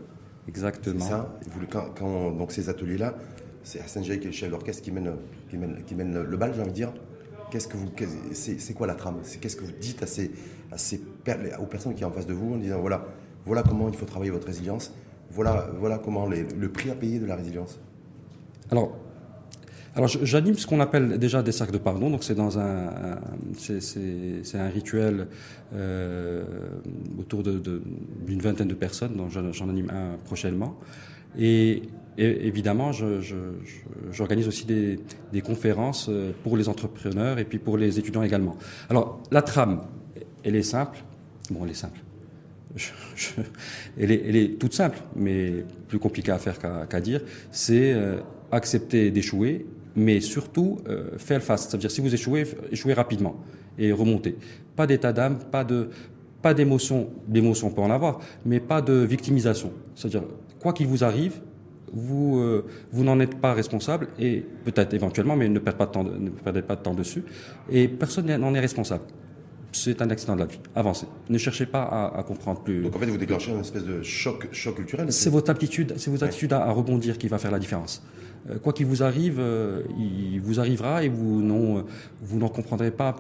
Exactement. 0.49 1.01
Ça. 1.01 1.39
quand, 1.71 1.87
quand, 1.97 2.33
donc 2.33 2.53
ces 2.53 2.69
ateliers-là, 2.69 3.15
c'est 3.63 3.81
Hassan 3.81 4.03
Jay 4.03 4.19
qui 4.19 4.25
est 4.25 4.31
le 4.31 4.37
chef 4.37 4.51
d'orchestre 4.51 4.83
qui 4.83 4.91
mène, 4.91 5.13
qui 5.49 5.57
mène, 5.57 5.83
qui 5.85 5.95
mène 5.95 6.23
le, 6.23 6.37
bal, 6.37 6.53
j'ai 6.55 6.61
envie 6.61 6.71
de 6.71 6.75
dire. 6.75 6.93
Qu'est-ce 7.51 7.69
que 7.69 7.77
vous, 7.77 7.91
c'est, 8.33 8.73
quoi 8.73 8.87
la 8.87 8.95
trame? 8.95 9.19
C'est 9.25 9.39
qu'est-ce 9.39 9.57
que 9.57 9.65
vous 9.65 9.73
dites 9.73 10.03
à 10.03 10.07
ces, 10.07 10.33
à 10.71 10.79
ces 10.79 11.03
aux 11.61 11.67
personnes 11.67 11.95
qui 11.95 12.01
sont 12.01 12.09
en 12.09 12.13
face 12.13 12.27
de 12.27 12.33
vous 12.33 12.55
en 12.55 12.57
disant 12.57 12.81
voilà, 12.81 13.05
voilà 13.45 13.63
comment 13.63 13.89
il 13.89 13.95
faut 13.95 14.07
travailler 14.07 14.31
votre 14.31 14.47
résilience. 14.47 14.95
Voilà, 15.31 15.69
voilà 15.79 15.99
comment 15.99 16.27
les, 16.27 16.45
le 16.45 16.73
prix 16.73 16.91
à 16.91 16.95
payer 16.95 17.19
de 17.19 17.27
la 17.27 17.37
résilience. 17.37 17.79
Alors, 18.71 18.97
alors 19.95 20.09
j'anime 20.09 20.55
ce 20.55 20.67
qu'on 20.67 20.81
appelle 20.81 21.19
déjà 21.19 21.43
des 21.43 21.53
cercles 21.53 21.75
de 21.75 21.79
pardon, 21.79 22.09
donc 22.09 22.25
c'est 22.25 22.35
dans 22.35 22.59
un, 22.59 22.91
c'est 23.59 24.59
un 24.59 24.69
rituel 24.69 25.29
euh, 25.75 26.45
autour 27.19 27.43
d'une 27.43 27.61
de, 27.61 28.43
vingtaine 28.43 28.69
de 28.69 28.75
personnes, 28.75 29.17
donc 29.17 29.31
j'en 29.31 29.69
anime 29.69 29.91
un 29.91 30.17
prochainement. 30.25 30.79
Et, 31.39 31.83
et 32.17 32.47
évidemment, 32.47 32.91
j'organise 34.11 34.49
aussi 34.49 34.65
des, 34.65 34.99
des, 35.33 35.41
conférences 35.43 36.07
euh, 36.09 36.33
pour 36.43 36.57
les 36.57 36.69
entrepreneurs 36.69 37.39
et 37.39 37.45
puis 37.45 37.59
pour 37.59 37.77
les 37.77 37.99
étudiants 37.99 38.23
également. 38.23 38.57
Alors 38.89 39.21
la 39.31 39.43
trame, 39.43 39.83
elle 40.43 40.57
est 40.57 40.63
simple. 40.63 40.99
Bon, 41.51 41.65
elle 41.65 41.71
est 41.71 41.75
simple. 41.75 42.01
Je, 42.77 42.89
je, 43.17 43.29
elle, 43.99 44.11
est, 44.11 44.23
elle, 44.27 44.37
est, 44.37 44.59
toute 44.59 44.73
simple, 44.73 44.99
mais 45.17 45.65
plus 45.89 45.99
compliquée 45.99 46.33
à 46.33 46.39
faire 46.39 46.59
qu'à 46.59 46.87
qu 46.87 47.01
dire. 47.03 47.21
C'est 47.51 47.93
euh, 47.93 48.21
accepter 48.51 49.11
d'échouer 49.11 49.67
mais 49.97 50.21
surtout 50.21 50.79
euh, 50.89 51.19
faire 51.19 51.43
face. 51.43 51.69
Ça 51.69 51.77
veut 51.77 51.81
dire 51.81 51.91
si 51.91 52.01
vous 52.01 52.15
échouez, 52.15 52.45
échouez 52.71 52.93
rapidement 52.93 53.37
et 53.79 53.93
remontez. 53.93 54.37
Pas 54.77 54.87
d'état 54.87 55.13
d'âme, 55.13 55.39
pas 55.51 55.65
de 55.65 55.91
pas 56.41 56.55
d'émotion, 56.55 57.11
d'émotion 57.29 57.69
on 57.69 57.71
peut 57.71 57.83
en 57.83 57.91
avoir, 57.91 58.19
mais 58.45 58.59
pas 58.59 58.83
de 58.83 58.95
victimisation. 58.95 59.73
C'est-à-dire 59.95 60.25
quoi 60.59 60.73
qu'il 60.73 60.89
vous 60.89 61.05
arrive, 61.05 61.41
vous 61.93 62.39
euh, 62.39 62.67
vous 62.91 63.05
n'en 63.05 63.21
êtes 63.21 63.37
pas 63.37 63.55
responsable 63.55 64.09
et 64.19 64.45
peut-être 64.65 64.95
éventuellement, 64.95 65.37
mais 65.37 65.49
ne 65.49 65.59
perdez 65.59 65.79
pas 65.79 65.87
de 65.87 65.93
temps, 65.93 66.05
ne 66.05 66.31
perdez 66.31 66.63
pas 66.63 66.77
de 66.77 66.83
temps 66.83 66.95
dessus. 66.95 67.25
Et 67.71 67.87
personne 67.87 68.35
n'en 68.37 68.55
est 68.55 68.61
responsable. 68.61 69.05
C'est 69.75 70.03
un 70.03 70.11
accident 70.11 70.35
de 70.35 70.41
la 70.41 70.47
vie. 70.47 70.61
Avancez. 70.75 71.07
Ne 71.31 71.39
cherchez 71.39 71.65
pas 71.65 71.83
à, 71.83 72.19
à, 72.19 72.23
comprendre 72.25 72.61
plus. 72.61 72.83
Donc 72.83 72.95
en 72.95 72.99
fait, 72.99 73.07
vous 73.07 73.17
déclenchez 73.17 73.53
une 73.53 73.61
espèce 73.61 73.85
de 73.85 74.03
choc, 74.03 74.49
choc 74.53 74.77
culturel. 74.77 75.11
C'est 75.11 75.31
votre 75.31 75.51
aptitude, 75.51 75.95
c'est 75.97 76.11
votre 76.11 76.25
attitude 76.25 76.53
à, 76.53 76.65
à 76.65 76.71
rebondir 76.71 77.17
qui 77.17 77.29
va 77.29 77.39
faire 77.39 77.51
la 77.51 77.59
différence. 77.59 78.03
Euh, 78.51 78.59
quoi 78.59 78.73
qu'il 78.73 78.87
vous 78.87 79.03
arrive, 79.03 79.39
euh, 79.39 79.83
il 79.99 80.41
vous 80.41 80.61
arrivera 80.61 81.05
et 81.05 81.09
vous 81.09 81.43
n'en 81.43 81.85
vous 82.23 82.39
n'en 82.39 82.49
comprendrez 82.49 82.91
pas 82.91 83.17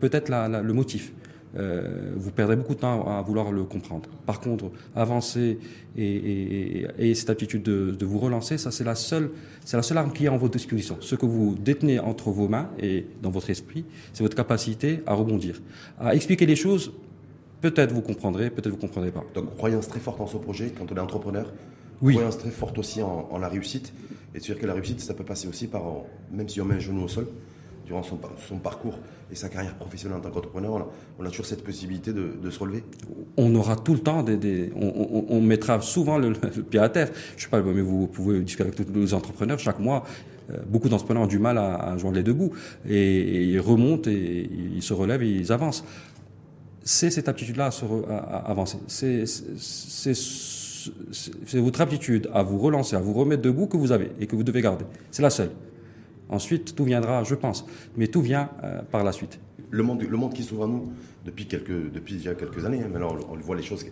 peut-être 0.00 0.30
le 0.30 0.72
motif. 0.72 1.12
Euh, 1.56 2.12
vous 2.16 2.30
perdrez 2.30 2.56
beaucoup 2.56 2.74
de 2.74 2.80
temps 2.80 3.06
à 3.08 3.22
vouloir 3.22 3.52
le 3.52 3.64
comprendre. 3.64 4.08
Par 4.26 4.38
contre, 4.38 4.66
avancer 4.94 5.58
et, 5.96 6.04
et, 6.04 6.86
et 6.98 7.14
cette 7.14 7.30
aptitude 7.30 7.62
de, 7.62 7.96
de, 7.98 8.06
vous 8.06 8.18
relancer, 8.18 8.58
ça 8.58 8.70
c'est 8.70 8.84
la 8.84 8.94
seule, 8.94 9.30
c'est 9.64 9.76
la 9.76 9.82
seule 9.82 9.96
arme 9.96 10.12
qui 10.12 10.26
est 10.26 10.28
en 10.28 10.36
votre 10.36 10.52
disposition. 10.52 10.98
Ce 11.00 11.14
que 11.14 11.24
vous 11.24 11.54
détenez 11.54 11.98
entre 12.00 12.30
vos 12.30 12.48
mains 12.48 12.68
et 12.78 13.06
dans 13.22 13.30
votre 13.30 13.48
esprit, 13.48 13.84
c'est 14.12 14.22
votre 14.22 14.36
capacité 14.36 15.00
à 15.06 15.14
rebondir, 15.14 15.62
à 15.98 16.14
expliquer 16.14 16.44
les 16.44 16.56
choses. 16.56 16.92
Peut-être 17.62 17.92
vous 17.92 18.02
comprendrez, 18.02 18.50
peut-être 18.50 18.70
vous 18.70 18.76
comprendrez 18.76 19.10
pas. 19.10 19.24
Donc 19.34 19.56
croyance 19.56 19.88
très 19.88 20.00
forte 20.00 20.20
en 20.20 20.26
ce 20.26 20.36
projet 20.36 20.72
quand 20.76 20.92
on 20.92 20.96
est 20.96 21.00
entrepreneur. 21.00 21.52
Oui. 22.02 22.12
Croyance 22.12 22.38
très 22.38 22.50
forte 22.50 22.78
aussi 22.78 23.02
en, 23.02 23.26
en 23.30 23.38
la 23.38 23.48
réussite. 23.48 23.92
Et 24.34 24.40
c'est-à-dire 24.40 24.60
que 24.60 24.66
la 24.66 24.74
réussite, 24.74 25.00
ça 25.00 25.14
peut 25.14 25.24
passer 25.24 25.48
aussi 25.48 25.66
par, 25.66 25.82
même 26.30 26.48
si 26.48 26.60
on 26.60 26.64
met 26.64 26.74
un 26.76 26.80
genou 26.80 27.04
au 27.04 27.08
sol, 27.08 27.26
durant 27.88 28.02
son, 28.02 28.58
parcours 28.58 28.98
et 29.32 29.34
sa 29.34 29.48
carrière 29.48 29.74
professionnelle 29.74 30.18
en 30.18 30.20
tant 30.20 30.30
qu'entrepreneur, 30.30 30.88
on, 31.18 31.24
a 31.24 31.28
toujours 31.30 31.46
cette 31.46 31.64
possibilité 31.64 32.12
de, 32.12 32.32
de, 32.40 32.50
se 32.50 32.58
relever. 32.58 32.84
On 33.38 33.54
aura 33.54 33.76
tout 33.76 33.94
le 33.94 34.00
temps 34.00 34.22
des, 34.22 34.70
on, 34.76 35.40
mettra 35.40 35.80
souvent 35.80 36.18
le, 36.18 36.32
pied 36.32 36.80
à 36.80 36.90
terre. 36.90 37.10
Je 37.36 37.44
sais 37.44 37.48
pas, 37.48 37.62
mais 37.62 37.80
vous 37.80 38.06
pouvez 38.06 38.40
discuter 38.40 38.68
avec 38.68 38.76
tous 38.76 38.92
les 38.94 39.14
entrepreneurs 39.14 39.58
chaque 39.58 39.80
mois. 39.80 40.04
Euh, 40.50 40.58
beaucoup 40.66 40.88
d'entrepreneurs 40.88 41.24
ont 41.24 41.28
du 41.28 41.38
mal 41.38 41.56
à, 41.58 41.96
joindre 41.96 42.16
les 42.16 42.22
deux 42.22 42.32
bouts 42.34 42.52
et, 42.86 42.94
et, 42.94 43.44
ils 43.44 43.60
remontent 43.60 44.10
et 44.10 44.48
ils 44.76 44.82
se 44.82 44.92
relèvent 44.92 45.22
ils 45.22 45.50
avancent. 45.50 45.84
C'est 46.84 47.10
cette 47.10 47.28
aptitude-là 47.28 47.70
à, 48.08 48.14
à 48.14 48.50
avancer. 48.50 48.78
C'est 48.86 49.24
c'est 51.12 51.58
votre 51.58 51.80
aptitude 51.80 52.28
à 52.32 52.42
vous 52.42 52.58
relancer, 52.58 52.96
à 52.96 53.00
vous 53.00 53.12
remettre 53.12 53.42
debout 53.42 53.66
que 53.66 53.76
vous 53.76 53.92
avez 53.92 54.10
et 54.20 54.26
que 54.26 54.36
vous 54.36 54.44
devez 54.44 54.60
garder. 54.60 54.84
C'est 55.10 55.22
la 55.22 55.30
seule. 55.30 55.50
Ensuite, 56.28 56.74
tout 56.74 56.84
viendra, 56.84 57.24
je 57.24 57.34
pense. 57.34 57.64
Mais 57.96 58.08
tout 58.08 58.20
vient 58.20 58.50
euh, 58.62 58.82
par 58.82 59.04
la 59.04 59.12
suite. 59.12 59.40
Le 59.70 59.82
monde, 59.82 60.02
le 60.02 60.16
monde 60.16 60.34
qui 60.34 60.42
s'ouvre 60.42 60.64
à 60.64 60.66
nous 60.66 60.92
depuis, 61.24 61.46
quelques, 61.46 61.90
depuis 61.92 62.14
déjà 62.14 62.34
quelques 62.34 62.64
années, 62.64 62.82
hein, 62.82 62.88
maintenant 62.90 63.16
on, 63.28 63.34
on, 63.34 63.36
voit 63.36 63.56
les 63.56 63.62
choses 63.62 63.84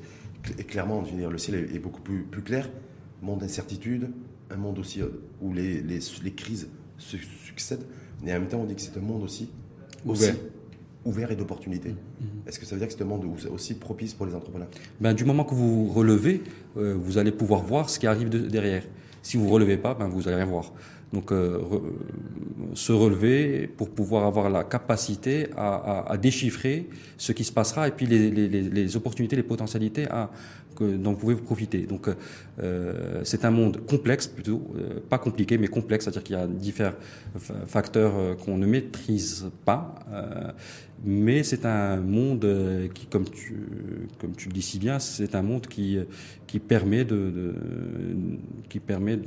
clairement, 0.69 1.05
je 1.05 1.13
veux 1.13 1.19
dire, 1.19 1.31
le 1.31 1.39
ciel 1.39 1.57
est, 1.57 1.75
est 1.75 1.79
beaucoup 1.79 2.01
plus, 2.01 2.23
plus 2.23 2.43
clair. 2.43 2.69
Monde 3.23 3.41
d'incertitude, 3.41 4.11
un 4.51 4.57
monde 4.57 4.79
aussi 4.79 5.01
euh, 5.01 5.09
où 5.41 5.53
les, 5.53 5.81
les, 5.81 5.99
les 6.23 6.33
crises 6.33 6.69
se 6.99 7.17
succèdent. 7.17 7.87
Mais 8.23 8.33
en 8.33 8.41
même 8.41 8.49
temps, 8.49 8.61
on 8.61 8.65
dit 8.65 8.75
que 8.75 8.81
c'est 8.81 8.97
un 8.97 9.03
monde 9.03 9.23
aussi, 9.23 9.51
aussi 10.05 10.23
ouvert 10.23 10.37
et 11.31 11.37
d'opportunités. 11.37 11.91
Mmh. 11.91 12.49
Est-ce 12.49 12.59
que 12.59 12.67
ça 12.67 12.75
veut 12.75 12.81
dire 12.81 12.89
que 12.89 12.95
c'est 12.95 13.03
un 13.03 13.07
monde 13.07 13.25
aussi 13.53 13.75
propice 13.75 14.15
pour 14.15 14.27
les 14.27 14.35
entrepreneurs? 14.35 14.69
Ben, 15.01 15.15
Du 15.15 15.25
moment 15.25 15.45
que 15.45 15.55
vous 15.55 15.89
relevez, 15.89 16.43
euh, 16.77 16.95
vous 16.99 17.19
allez 17.19 17.33
pouvoir 17.33 17.63
voir 17.63 17.89
ce 17.91 17.99
qui 17.99 18.07
arrive 18.07 18.29
de, 18.29 18.39
derrière. 18.39 18.83
Si 19.23 19.37
vous 19.37 19.47
ne 19.47 19.51
relevez 19.51 19.77
pas, 19.77 19.95
ben, 19.95 20.09
vous 20.09 20.23
n'allez 20.23 20.37
rien 20.37 20.47
voir. 20.47 20.73
Donc, 21.17 21.33
euh, 21.33 21.59
se 22.75 22.93
relever 22.93 23.69
pour 23.69 23.89
pouvoir 23.89 24.27
avoir 24.27 24.51
la 24.51 24.65
capacité 24.65 25.47
à, 25.57 26.15
déchiffrer 26.21 26.91
ce 27.17 27.33
qui 27.33 27.43
se 27.43 27.53
passera 27.53 27.89
et 27.89 27.91
puis 27.91 28.05
les, 28.05 28.97
opportunités, 28.97 29.35
les 29.35 29.43
potentialités 29.43 30.07
dont 30.79 31.13
vous 31.13 31.17
pouvez 31.17 31.33
vous 31.33 31.49
profiter. 31.53 31.87
Donc, 31.87 32.11
euh, 32.11 33.23
c'est 33.25 33.47
un 33.47 33.51
monde 33.51 33.87
complexe 33.87 34.27
plutôt, 34.27 34.61
euh, 34.77 35.01
pas 35.09 35.17
compliqué, 35.17 35.57
mais 35.57 35.69
complexe, 35.69 36.05
c'est-à-dire 36.05 36.23
qu'il 36.23 36.37
y 36.37 36.39
a 36.39 36.47
différents 36.47 36.93
facteurs 37.67 38.37
qu'on 38.45 38.59
ne 38.59 38.67
maîtrise 38.67 39.51
pas. 39.65 39.95
Mais 41.03 41.45
c'est 41.45 41.65
un 41.65 41.97
monde 41.97 42.47
qui, 42.93 43.07
comme 43.07 43.25
tu, 43.25 43.57
le 44.49 44.53
dis 44.53 44.63
si 44.63 44.79
bien, 44.79 44.99
c'est 44.99 45.35
un 45.35 45.43
monde 45.43 45.67
qui, 45.67 45.99
permet 46.69 47.07
de, 47.07 47.17
de 47.17 47.55
qui 48.69 48.81
permet 48.81 49.19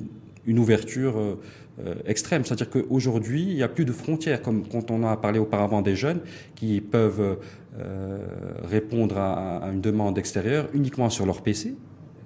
une 0.50 0.60
ouverture 0.60 1.18
euh, 1.18 1.96
extrême. 2.06 2.44
C'est-à-dire 2.44 2.70
qu'aujourd'hui, 2.70 3.44
il 3.44 3.56
n'y 3.56 3.64
a 3.64 3.70
plus 3.70 3.86
de 3.86 3.94
frontières, 3.94 4.42
comme 4.42 4.68
quand 4.68 4.92
on 4.92 5.04
a 5.04 5.16
parlé 5.16 5.40
auparavant 5.40 5.82
des 5.82 5.96
jeunes 5.96 6.20
qui 6.56 6.82
peuvent 6.82 7.38
euh, 7.80 8.18
répondre 8.64 9.18
à, 9.18 9.60
à, 9.60 9.72
une 9.72 9.80
demande 9.80 10.18
extérieure 10.18 10.68
uniquement 10.74 11.10
sur 11.10 11.26
leur 11.26 11.42
PC, 11.42 11.76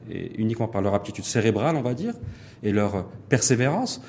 et 0.10 0.32
uniquement 0.42 0.68
par 0.68 0.82
leur 0.82 0.94
aptitude 0.96 1.26
cérébrale, 1.26 1.76
on 1.76 1.82
va 1.82 1.94
dire, 1.94 2.14
et 2.64 2.72
leur 2.72 3.06
persévérance. 3.30 4.02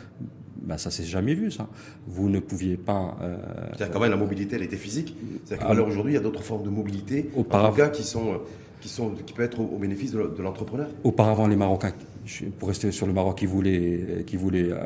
Ben, 0.63 0.79
ça 0.79 0.91
s'est 0.91 1.05
jamais 1.05 1.35
vu, 1.35 1.51
ça. 1.51 1.69
Vous 2.07 2.31
ne 2.31 2.41
pouviez 2.41 2.77
pas. 2.77 3.17
Euh, 3.21 3.37
C'est-à-dire 3.77 3.93
quand 3.93 4.01
même 4.01 4.11
la 4.11 4.17
mobilité, 4.17 4.57
elle 4.57 4.63
était 4.63 4.77
physique. 4.77 5.15
C'est-à-dire 5.45 5.67
qu'à 5.67 5.75
l'heure 5.75 5.89
aujourd'hui, 5.89 6.13
il 6.13 6.17
y 6.17 6.19
a 6.19 6.23
d'autres 6.23 6.43
formes 6.43 6.63
de 6.63 6.71
mobilité, 6.71 7.31
auparavant, 7.37 7.69
en 7.69 7.71
tout 7.73 7.77
cas, 7.77 7.89
qui 7.91 8.03
sont 8.03 8.41
qui, 9.25 9.33
peut 9.33 9.43
être 9.43 9.61
au, 9.61 9.79
bénéfice 9.79 10.13
de 10.13 10.43
l'entrepreneur 10.43 10.89
Auparavant, 11.03 11.47
les 11.47 11.57
Marocains, 11.57 11.93
pour 12.59 12.69
rester 12.69 12.91
sur 12.93 13.07
le 13.07 13.13
Maroc, 13.13 13.39
qui 13.39 13.47
voulaient, 13.47 14.25
qui 14.27 14.37
voulaient 14.37 14.71
euh, 14.71 14.85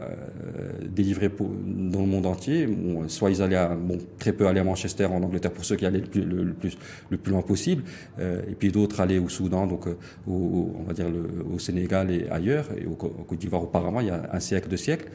délivrer 0.88 1.30
dans 1.38 2.00
le 2.00 2.06
monde 2.06 2.26
entier, 2.26 2.68
soit 3.08 3.30
ils 3.30 3.42
allaient 3.42 3.58
bon, 3.76 3.98
très 4.18 4.32
peu 4.32 4.46
aller 4.46 4.60
à 4.60 4.64
Manchester, 4.64 5.06
en 5.06 5.22
Angleterre, 5.22 5.52
pour 5.52 5.64
ceux 5.64 5.76
qui 5.76 5.86
allaient 5.86 6.00
le 6.00 6.52
plus, 6.54 6.76
le, 7.10 7.16
plus, 7.16 7.32
loin 7.32 7.42
possible, 7.42 7.82
euh, 8.18 8.42
et 8.48 8.54
puis 8.54 8.70
d'autres 8.70 9.00
allaient 9.00 9.18
au 9.18 9.28
Soudan, 9.28 9.66
donc 9.66 9.86
euh, 9.86 9.96
au, 10.26 10.72
on 10.78 10.82
va 10.84 10.92
dire 10.92 11.06
au 11.52 11.58
Sénégal 11.58 12.10
et 12.10 12.28
ailleurs, 12.30 12.66
et 12.76 12.86
au, 12.86 12.94
Côte 12.94 13.38
d'Ivoire 13.38 13.62
auparavant, 13.62 14.00
il 14.00 14.08
y 14.08 14.10
a 14.10 14.30
un 14.32 14.40
siècle, 14.40 14.68
deux 14.68 14.76
siècles, 14.76 15.08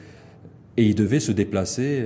et 0.76 0.84
ils 0.84 0.94
devaient 0.94 1.20
se 1.20 1.32
déplacer 1.32 2.02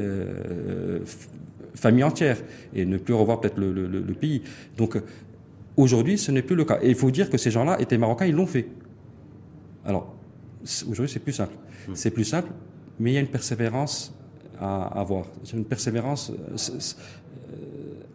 famille 1.74 2.02
entière 2.02 2.38
et 2.74 2.84
ne 2.84 2.98
plus 2.98 3.14
revoir 3.14 3.40
peut-être 3.40 3.56
le, 3.56 3.72
le, 3.72 4.14
pays. 4.14 4.42
Donc 4.76 4.98
aujourd'hui, 5.78 6.18
ce 6.18 6.30
n'est 6.30 6.42
plus 6.42 6.56
le 6.56 6.64
cas. 6.64 6.78
Et 6.82 6.90
il 6.90 6.94
faut 6.94 7.10
dire 7.10 7.30
que 7.30 7.38
ces 7.38 7.50
gens-là 7.50 7.80
étaient 7.80 7.96
marocains, 7.96 8.26
ils 8.26 8.34
l'ont 8.34 8.46
fait. 8.46 8.68
Alors 9.84 10.14
aujourd'hui, 10.86 11.08
c'est 11.08 11.20
plus 11.20 11.32
simple. 11.32 11.54
Hmm. 11.88 11.92
C'est 11.94 12.10
plus 12.10 12.24
simple, 12.24 12.50
mais 13.00 13.12
il 13.12 13.14
y 13.14 13.16
a 13.16 13.20
une 13.20 13.28
persévérance 13.28 14.14
à 14.60 14.86
avoir. 15.00 15.26
C'est 15.44 15.56
une 15.56 15.64
persévérance 15.64 16.32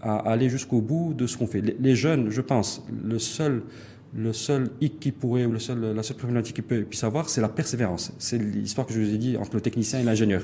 à 0.02 0.18
aller 0.30 0.50
jusqu'au 0.50 0.82
bout 0.82 1.14
de 1.14 1.26
ce 1.26 1.38
qu'on 1.38 1.48
fait. 1.48 1.62
Les 1.62 1.96
jeunes, 1.96 2.30
je 2.30 2.42
pense, 2.42 2.86
le 3.04 3.18
seul 3.18 3.64
le 4.16 4.32
seul 4.32 4.70
hic 4.80 5.00
qui 5.00 5.12
pourrait, 5.12 5.46
ou 5.46 5.52
le 5.52 5.60
seul, 5.60 5.96
la 5.96 6.04
seule 6.04 6.18
problématique 6.18 6.56
qu'il 6.56 6.64
peut, 6.64 6.82
puisse 6.82 7.04
avoir, 7.04 7.30
c'est 7.30 7.42
la 7.42 7.50
persévérance. 7.50 8.14
C'est 8.20 8.38
l'histoire 8.38 8.86
que 8.86 8.94
je 8.94 9.00
vous 9.00 9.14
ai 9.14 9.18
dit 9.18 9.38
entre 9.38 9.56
le 9.56 9.62
technicien 9.62 10.00
et 10.00 10.04
l'ingénieur. 10.04 10.44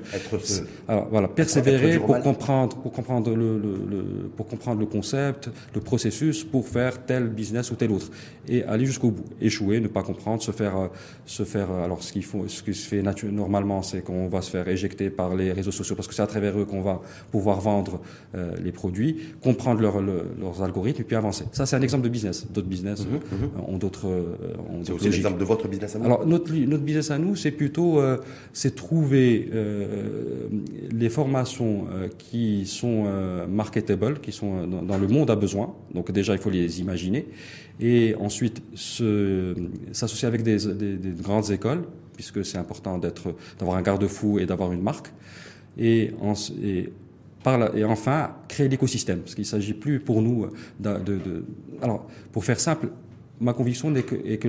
Alors 0.88 1.08
voilà, 1.10 1.28
persévérer 1.28 2.00
pour 2.00 2.20
comprendre, 2.20 2.78
pour 2.78 2.92
comprendre 2.92 3.36
le, 3.36 3.60
le, 3.60 3.74
le, 3.90 4.04
pour 4.36 4.48
comprendre 4.48 4.80
le 4.80 4.88
concept, 4.88 5.50
le 5.76 5.82
processus, 5.82 6.44
pour 6.44 6.68
faire 6.68 7.06
tel 7.06 7.28
business 7.28 7.70
ou 7.72 7.76
tel 7.76 7.92
autre, 7.92 8.10
et 8.48 8.64
aller 8.64 8.86
jusqu'au 8.86 9.12
bout. 9.12 9.26
Échouer, 9.40 9.80
ne 9.80 9.88
pas 9.88 10.02
comprendre, 10.02 10.42
se 10.42 10.52
faire, 10.52 10.78
euh, 10.78 10.88
se 11.26 11.44
faire. 11.44 11.70
Euh, 11.72 11.86
alors 11.86 12.02
ce 12.02 12.12
qu'il 12.12 12.24
faut, 12.24 12.48
ce 12.48 12.64
qui 12.64 12.74
se 12.74 12.88
fait 12.88 13.04
normalement, 13.24 13.84
c'est 13.84 14.02
qu'on 14.02 14.28
va 14.30 14.42
se 14.42 14.50
faire 14.50 14.68
éjecter 14.68 15.10
par 15.12 15.36
les 15.36 15.52
réseaux 15.52 15.72
sociaux 15.72 15.96
parce 15.96 16.08
que 16.08 16.16
c'est 16.16 16.24
à 16.24 16.28
travers 16.28 16.58
eux 16.60 16.66
qu'on 16.66 16.82
va 16.82 17.02
pouvoir 17.32 17.62
vendre 17.62 18.02
euh, 18.36 18.56
les 18.64 18.72
produits, 18.72 19.18
comprendre 19.44 19.82
leur, 19.82 20.02
leurs 20.02 20.64
algorithmes 20.64 21.02
et 21.02 21.06
puis 21.06 21.16
avancer. 21.16 21.46
Ça, 21.52 21.66
c'est 21.66 21.76
un 21.76 21.82
exemple 21.82 22.04
de 22.04 22.10
business. 22.10 22.48
D'autres 22.52 22.68
business. 22.68 23.06
Mhm, 23.06 23.14
mhm 23.40 23.59
ont 23.68 23.78
d'autres. 23.78 24.08
Euh, 24.08 24.36
c'est 24.84 24.92
aussi 24.92 25.10
l'exemple 25.10 25.40
de 25.40 25.46
votre 25.46 25.68
business 25.68 25.96
à 25.96 26.00
nous. 26.00 26.06
Alors 26.06 26.26
notre 26.26 26.54
notre 26.54 26.84
business 26.84 27.12
à 27.12 27.18
nous, 27.18 27.36
c'est 27.36 27.52
plutôt 27.52 28.00
euh, 28.00 28.18
c'est 28.54 28.76
trouver 28.76 29.50
euh, 29.54 30.48
les 30.92 31.10
formations 31.10 31.86
qui 32.18 32.66
sont 32.66 33.06
marketable, 33.50 34.20
qui 34.20 34.32
sont 34.32 34.68
dans, 34.68 34.98
le 34.98 35.08
monde 35.08 35.30
à 35.30 35.36
besoin. 35.36 35.76
Donc 35.94 36.12
déjà, 36.12 36.34
il 36.34 36.40
faut 36.40 36.50
les 36.50 36.80
imaginer, 36.82 37.28
et 37.80 38.16
ensuite 38.20 38.62
s'associer 39.92 40.28
avec 40.28 40.44
des, 40.44 40.58
des, 40.74 40.96
des, 40.96 41.22
grandes 41.22 41.52
écoles, 41.52 41.84
puisque 42.16 42.46
c'est 42.46 42.58
important 42.58 42.98
d'être 42.98 43.36
d'avoir 43.58 43.78
un 43.78 43.82
garde-fou 43.82 44.40
et 44.40 44.46
d'avoir 44.46 44.72
une 44.72 44.82
marque, 44.82 45.12
et, 45.78 46.12
en, 46.22 46.34
et 46.64 46.92
par 47.44 47.76
et 47.76 47.84
enfin 47.84 48.36
créer 48.48 48.68
l'écosystème, 48.68 49.20
parce 49.20 49.36
qu'il 49.36 49.44
ne 49.44 49.48
s'agit 49.48 49.74
plus 49.74 50.00
pour 50.00 50.22
nous 50.22 50.48
de, 50.80 50.98
de, 51.00 51.18
de, 51.18 51.46
alors 51.82 52.06
pour 52.32 52.44
faire 52.44 52.60
simple, 52.60 52.90
ma 53.40 53.54
conviction 53.54 53.94
est 53.96 54.04
que, 54.04 54.16
est 54.16 54.38
que 54.38 54.48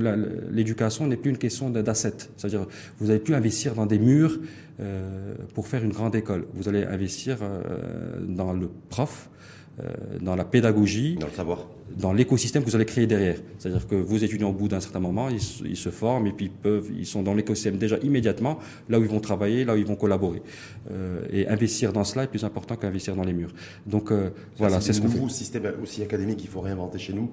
l'éducation 0.50 1.06
n'est 1.06 1.16
plus 1.16 1.30
une 1.30 1.38
question 1.38 1.70
d'asset. 1.70 2.14
C'est-à-dire, 2.36 2.66
vous 2.98 3.08
n'allez 3.08 3.20
plus 3.20 3.34
investir 3.34 3.74
dans 3.74 3.86
des 3.86 3.98
murs 3.98 4.38
euh, 4.80 5.34
pour 5.54 5.66
faire 5.66 5.84
une 5.84 5.92
grande 5.92 6.14
école. 6.14 6.46
Vous 6.54 6.68
allez 6.68 6.84
investir 6.84 7.38
euh, 7.42 8.20
dans 8.26 8.52
le 8.52 8.68
prof, 8.88 9.30
euh, 9.80 10.18
dans 10.20 10.36
la 10.36 10.44
pédagogie, 10.44 11.16
dans 11.16 11.28
le 11.28 11.32
savoir, 11.32 11.68
dans 11.96 12.12
l'écosystème 12.12 12.62
que 12.62 12.68
vous 12.68 12.76
allez 12.76 12.84
créer 12.84 13.06
derrière. 13.06 13.36
C'est-à-dire 13.58 13.86
que 13.86 13.94
vos 13.94 14.16
étudiants, 14.16 14.50
au 14.50 14.52
bout 14.52 14.68
d'un 14.68 14.80
certain 14.80 15.00
moment, 15.00 15.28
ils, 15.28 15.40
ils, 15.66 15.76
se 15.76 15.90
forment 15.90 16.26
et 16.26 16.32
puis 16.32 16.46
ils 16.46 16.50
peuvent, 16.50 16.90
ils 16.96 17.06
sont 17.06 17.22
dans 17.22 17.34
l'écosystème 17.34 17.76
déjà 17.76 17.96
immédiatement, 18.02 18.58
là 18.88 18.98
où 18.98 19.02
ils 19.02 19.08
vont 19.08 19.20
travailler, 19.20 19.64
là 19.64 19.74
où 19.74 19.76
ils 19.76 19.86
vont 19.86 19.96
collaborer. 19.96 20.42
Euh, 20.90 21.22
et 21.32 21.46
investir 21.48 21.92
dans 21.92 22.04
cela 22.04 22.24
est 22.24 22.26
plus 22.26 22.44
important 22.44 22.76
qu'investir 22.76 23.16
dans 23.16 23.24
les 23.24 23.32
murs. 23.32 23.52
Donc 23.86 24.10
euh, 24.10 24.30
voilà, 24.58 24.80
c'est 24.80 24.92
ce 24.92 25.02
nouveau 25.02 25.28
système 25.28 25.72
aussi 25.82 26.02
académique 26.02 26.38
qu'il 26.38 26.50
faut 26.50 26.60
réinventer 26.60 26.98
chez 26.98 27.12
nous. 27.12 27.30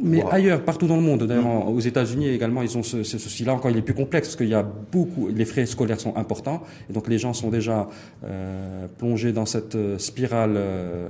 Mais 0.00 0.22
ailleurs, 0.30 0.62
partout 0.62 0.86
dans 0.86 0.96
le 0.96 1.02
monde, 1.02 1.24
d'ailleurs, 1.24 1.44
mmh. 1.44 1.74
aux 1.74 1.80
États-Unis 1.80 2.28
également, 2.28 2.62
ils 2.62 2.76
ont 2.78 2.82
ce, 2.82 3.02
ce 3.02 3.18
souci-là. 3.18 3.54
Encore, 3.54 3.70
il 3.70 3.76
est 3.78 3.82
plus 3.82 3.94
complexe 3.94 4.28
parce 4.28 4.36
qu'il 4.36 4.48
y 4.48 4.54
a 4.54 4.62
beaucoup, 4.62 5.28
les 5.28 5.44
frais 5.44 5.66
scolaires 5.66 5.98
sont 5.98 6.14
importants, 6.16 6.62
et 6.88 6.92
donc 6.92 7.08
les 7.08 7.18
gens 7.18 7.32
sont 7.32 7.50
déjà 7.50 7.88
euh, 8.24 8.86
plongés 8.98 9.32
dans 9.32 9.46
cette 9.46 9.74
euh, 9.74 9.98
spirale 9.98 10.54
euh, 10.56 11.08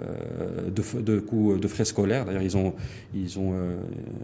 de, 0.70 1.00
de 1.00 1.20
coûts 1.20 1.56
de 1.58 1.68
frais 1.68 1.84
scolaires. 1.84 2.24
D'ailleurs, 2.24 2.42
ils 2.42 2.56
ont, 2.56 2.72
ils 3.14 3.38
ont, 3.38 3.50
euh, 3.52 3.76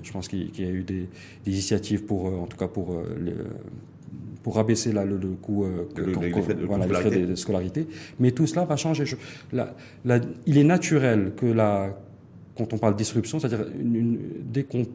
je 0.02 0.12
pense 0.12 0.28
qu'il 0.28 0.50
y 0.58 0.64
a 0.64 0.70
eu 0.70 0.82
des, 0.82 1.08
des 1.44 1.50
initiatives 1.50 2.04
pour, 2.04 2.26
en 2.26 2.46
tout 2.46 2.56
cas 2.56 2.68
pour 2.68 2.92
euh, 2.92 3.02
le, 3.20 3.32
pour 4.42 4.58
abaisser 4.58 4.92
là, 4.92 5.04
le, 5.04 5.16
le 5.16 5.28
coût 5.30 5.64
euh, 5.64 5.88
voilà, 6.66 6.86
les 6.86 6.94
frais 6.94 7.10
de, 7.10 7.34
scolarité. 7.34 7.86
Mais 8.20 8.30
tout 8.30 8.46
cela 8.46 8.64
va 8.64 8.76
changer. 8.76 9.04
Je, 9.04 9.16
la, 9.52 9.74
la, 10.04 10.20
il 10.46 10.58
est 10.58 10.64
naturel 10.64 11.32
que 11.36 11.46
la, 11.46 11.96
quand 12.56 12.72
on 12.72 12.78
parle 12.78 12.94
de 12.94 12.98
disruption, 12.98 13.38
c'est-à-dire 13.38 13.66
dès 13.74 14.64
qu'on 14.64 14.86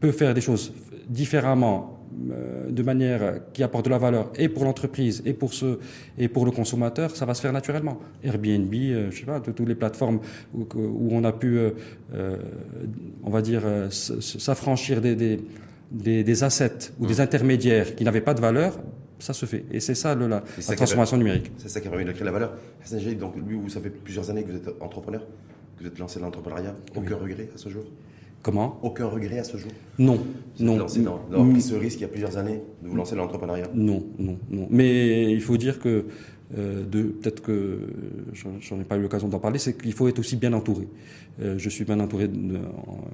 peut 0.00 0.12
faire 0.12 0.34
des 0.34 0.40
choses 0.40 0.72
différemment, 1.08 1.94
euh, 2.30 2.70
de 2.70 2.82
manière 2.82 3.40
qui 3.52 3.62
apporte 3.62 3.86
de 3.86 3.90
la 3.90 3.98
valeur 3.98 4.30
et 4.36 4.48
pour 4.48 4.64
l'entreprise 4.64 5.22
et 5.26 5.32
pour 5.32 5.52
ce 5.52 5.78
et 6.16 6.28
pour 6.28 6.44
le 6.44 6.52
consommateur, 6.52 7.16
ça 7.16 7.26
va 7.26 7.34
se 7.34 7.42
faire 7.42 7.52
naturellement. 7.52 7.98
Airbnb, 8.22 8.72
euh, 8.72 9.10
je 9.10 9.18
sais 9.18 9.26
pas, 9.26 9.40
toutes 9.40 9.68
les 9.68 9.74
plateformes 9.74 10.20
où, 10.54 10.66
où 10.76 11.08
on 11.10 11.24
a 11.24 11.32
pu, 11.32 11.58
euh, 11.58 11.70
euh 12.14 12.36
on 13.24 13.30
va 13.30 13.42
dire, 13.42 13.62
s'affranchir 13.90 15.00
des, 15.00 15.16
des, 15.16 15.40
des, 15.90 16.22
des, 16.22 16.44
assets 16.44 16.92
ou 17.00 17.06
des 17.06 17.16
mmh. 17.16 17.20
intermédiaires 17.20 17.96
qui 17.96 18.04
n'avaient 18.04 18.20
pas 18.20 18.34
de 18.34 18.40
valeur, 18.40 18.78
ça 19.18 19.32
se 19.32 19.46
fait. 19.46 19.64
Et 19.72 19.80
c'est 19.80 19.94
ça 19.94 20.14
le, 20.14 20.28
la, 20.28 20.44
la 20.68 20.76
transformation 20.76 21.16
numérique. 21.16 21.50
C'est 21.58 21.68
ça 21.68 21.80
qui 21.80 21.88
a 21.88 21.90
permis 21.90 22.04
de 22.04 22.12
créer 22.12 22.24
la 22.24 22.32
valeur. 22.32 22.52
Hassan 22.82 23.00
donc 23.14 23.34
lui, 23.36 23.56
vous, 23.56 23.68
fait 23.68 23.90
plusieurs 23.90 24.30
années 24.30 24.44
que 24.44 24.50
vous 24.50 24.56
êtes 24.56 24.70
entrepreneur, 24.80 25.26
vous 25.80 25.86
êtes 25.86 25.98
lancé 25.98 26.18
dans 26.18 26.26
l'entrepreneuriat. 26.26 26.74
Aucun 26.96 27.16
oui. 27.16 27.32
regret 27.32 27.48
à 27.54 27.58
ce 27.58 27.68
jour 27.68 27.84
Comment? 28.42 28.78
Aucun 28.82 29.06
regret 29.06 29.38
à 29.38 29.44
ce 29.44 29.56
jour 29.56 29.70
Non, 29.98 30.20
non. 30.60 30.76
Dans 31.30 31.48
pris 31.50 31.62
ce 31.62 31.74
risque 31.74 31.98
il 32.00 32.02
y 32.02 32.04
a 32.04 32.08
plusieurs 32.08 32.36
années 32.36 32.60
de 32.82 32.88
vous 32.88 32.96
lancer 32.96 33.16
dans 33.16 33.22
l'entrepreneuriat 33.22 33.68
Non, 33.74 34.04
non, 34.18 34.36
non. 34.50 34.66
Mais 34.70 35.32
il 35.32 35.40
faut 35.40 35.56
dire 35.56 35.78
que 35.78 36.04
euh, 36.58 36.84
peut-être 36.84 37.40
que 37.42 37.80
j'en 38.34 38.78
ai 38.78 38.84
pas 38.84 38.96
eu 38.96 39.00
l'occasion 39.02 39.28
d'en 39.28 39.38
parler, 39.38 39.58
c'est 39.58 39.80
qu'il 39.80 39.94
faut 39.94 40.08
être 40.08 40.18
aussi 40.18 40.36
bien 40.36 40.52
entouré. 40.52 40.86
Euh, 41.40 41.54
je 41.58 41.68
suis 41.70 41.84
bien 41.84 41.98
entouré 42.00 42.28
de, 42.28 42.56
en, 42.56 43.04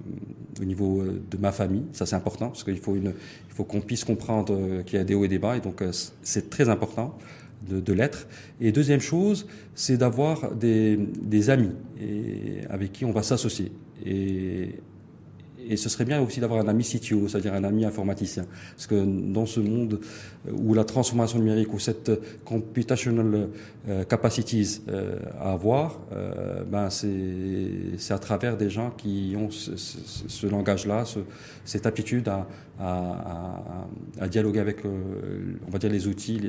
au 0.60 0.64
niveau 0.64 1.00
euh, 1.00 1.22
de 1.30 1.36
ma 1.38 1.52
famille, 1.52 1.84
ça 1.92 2.06
c'est 2.06 2.16
important 2.16 2.48
parce 2.48 2.64
qu'il 2.64 2.78
faut 2.78 2.94
une, 2.96 3.14
il 3.48 3.54
faut 3.54 3.64
qu'on 3.64 3.80
puisse 3.80 4.04
comprendre 4.04 4.52
euh, 4.54 4.82
qu'il 4.82 4.98
y 4.98 5.00
a 5.00 5.04
des 5.04 5.14
hauts 5.14 5.24
et 5.24 5.28
des 5.28 5.38
bas 5.38 5.56
et 5.56 5.60
donc 5.60 5.80
euh, 5.80 5.90
c'est 6.22 6.50
très 6.50 6.68
important 6.68 7.16
de, 7.68 7.92
l'être. 7.92 8.26
Et 8.60 8.72
deuxième 8.72 9.00
chose, 9.00 9.46
c'est 9.74 9.96
d'avoir 9.96 10.54
des, 10.54 10.96
des 10.96 11.50
amis 11.50 11.72
et 12.00 12.66
avec 12.68 12.92
qui 12.92 13.04
on 13.04 13.12
va 13.12 13.22
s'associer. 13.22 13.72
Et 15.70 15.76
ce 15.76 15.88
serait 15.88 16.04
bien 16.04 16.20
aussi 16.20 16.40
d'avoir 16.40 16.60
un 16.60 16.68
ami 16.68 16.82
CTO, 16.82 17.28
c'est-à-dire 17.28 17.54
un 17.54 17.62
ami 17.62 17.84
informaticien. 17.84 18.44
Parce 18.74 18.88
que 18.88 19.04
dans 19.04 19.46
ce 19.46 19.60
monde 19.60 20.00
où 20.52 20.74
la 20.74 20.84
transformation 20.84 21.38
numérique, 21.38 21.72
ou 21.72 21.78
cette 21.78 22.10
computational 22.44 23.48
euh, 23.88 24.04
capacities 24.04 24.82
euh, 24.88 25.16
à 25.38 25.52
avoir, 25.52 26.00
euh, 26.12 26.64
ben 26.64 26.90
c'est 26.90 28.12
à 28.12 28.18
travers 28.18 28.56
des 28.56 28.68
gens 28.68 28.90
qui 28.90 29.36
ont 29.38 29.50
ce, 29.50 29.76
ce, 29.76 30.28
ce 30.28 30.46
langage-là, 30.48 31.04
ce, 31.04 31.20
cette 31.64 31.86
aptitude 31.86 32.26
à, 32.26 32.48
à, 32.80 32.86
à, 32.88 34.24
à 34.24 34.28
dialoguer 34.28 34.58
avec, 34.58 34.84
euh, 34.84 35.54
on 35.68 35.70
va 35.70 35.78
dire, 35.78 35.90
les 35.90 36.08
outils 36.08 36.38
de, 36.38 36.48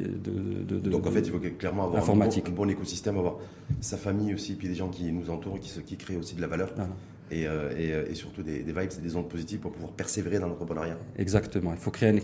de, 0.67 0.79
de 0.79 0.89
Donc 0.89 1.05
en 1.05 1.11
fait, 1.11 1.19
il 1.19 1.31
faut 1.31 1.39
clairement 1.59 1.85
avoir 1.85 2.03
un 2.09 2.15
bon, 2.15 2.23
un 2.23 2.51
bon, 2.51 2.69
écosystème, 2.69 3.17
avoir 3.19 3.35
sa 3.81 3.97
famille 3.97 4.33
aussi, 4.33 4.55
puis 4.55 4.67
des 4.67 4.75
gens 4.75 4.89
qui 4.89 5.11
nous 5.11 5.29
entourent, 5.29 5.59
qui, 5.59 5.79
qui 5.83 5.95
créent 5.95 6.17
aussi 6.17 6.33
de 6.33 6.41
la 6.41 6.47
valeur. 6.47 6.71
Voilà 6.75 6.89
et, 7.31 7.47
euh, 7.47 7.71
et, 7.77 7.93
euh, 7.93 8.05
et, 8.09 8.15
surtout 8.15 8.43
des, 8.43 8.59
des, 8.59 8.71
vibes 8.71 8.91
et 8.97 9.01
des 9.01 9.15
ondes 9.15 9.29
positives 9.29 9.59
pour 9.59 9.71
pouvoir 9.71 9.93
persévérer 9.93 10.39
dans 10.39 10.47
l'entrepreneuriat. 10.47 10.97
Exactement. 11.17 11.71
Il 11.71 11.79
faut 11.79 11.91
créer 11.91 12.09
un, 12.09 12.19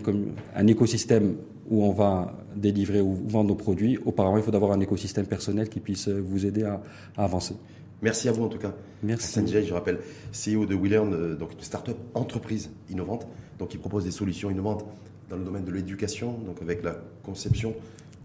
un, 0.54 0.66
écosystème 0.66 1.36
où 1.68 1.84
on 1.84 1.92
va 1.92 2.36
délivrer 2.54 3.00
ou 3.00 3.14
vendre 3.26 3.48
nos 3.48 3.54
produits. 3.54 3.98
Auparavant, 4.04 4.36
il 4.36 4.42
faut 4.42 4.54
avoir 4.54 4.72
un 4.72 4.80
écosystème 4.80 5.26
personnel 5.26 5.68
qui 5.68 5.80
puisse 5.80 6.08
vous 6.08 6.44
aider 6.44 6.64
à, 6.64 6.82
à 7.16 7.24
avancer. 7.24 7.54
Merci 8.02 8.28
à 8.28 8.32
vous 8.32 8.44
en 8.44 8.48
tout 8.48 8.58
cas. 8.58 8.74
Merci. 9.02 9.32
Sanjay, 9.32 9.64
je 9.64 9.74
rappelle, 9.74 9.98
CEO 10.32 10.66
de 10.66 10.74
WeLearn, 10.74 11.12
euh, 11.14 11.34
donc 11.34 11.54
une 11.54 11.60
start-up 11.60 11.96
entreprise 12.14 12.70
innovante, 12.90 13.26
donc 13.58 13.68
qui 13.68 13.78
propose 13.78 14.04
des 14.04 14.10
solutions 14.10 14.50
innovantes 14.50 14.84
dans 15.28 15.36
le 15.36 15.44
domaine 15.44 15.64
de 15.64 15.72
l'éducation, 15.72 16.32
donc 16.46 16.62
avec 16.62 16.82
la 16.84 16.96
conception 17.22 17.74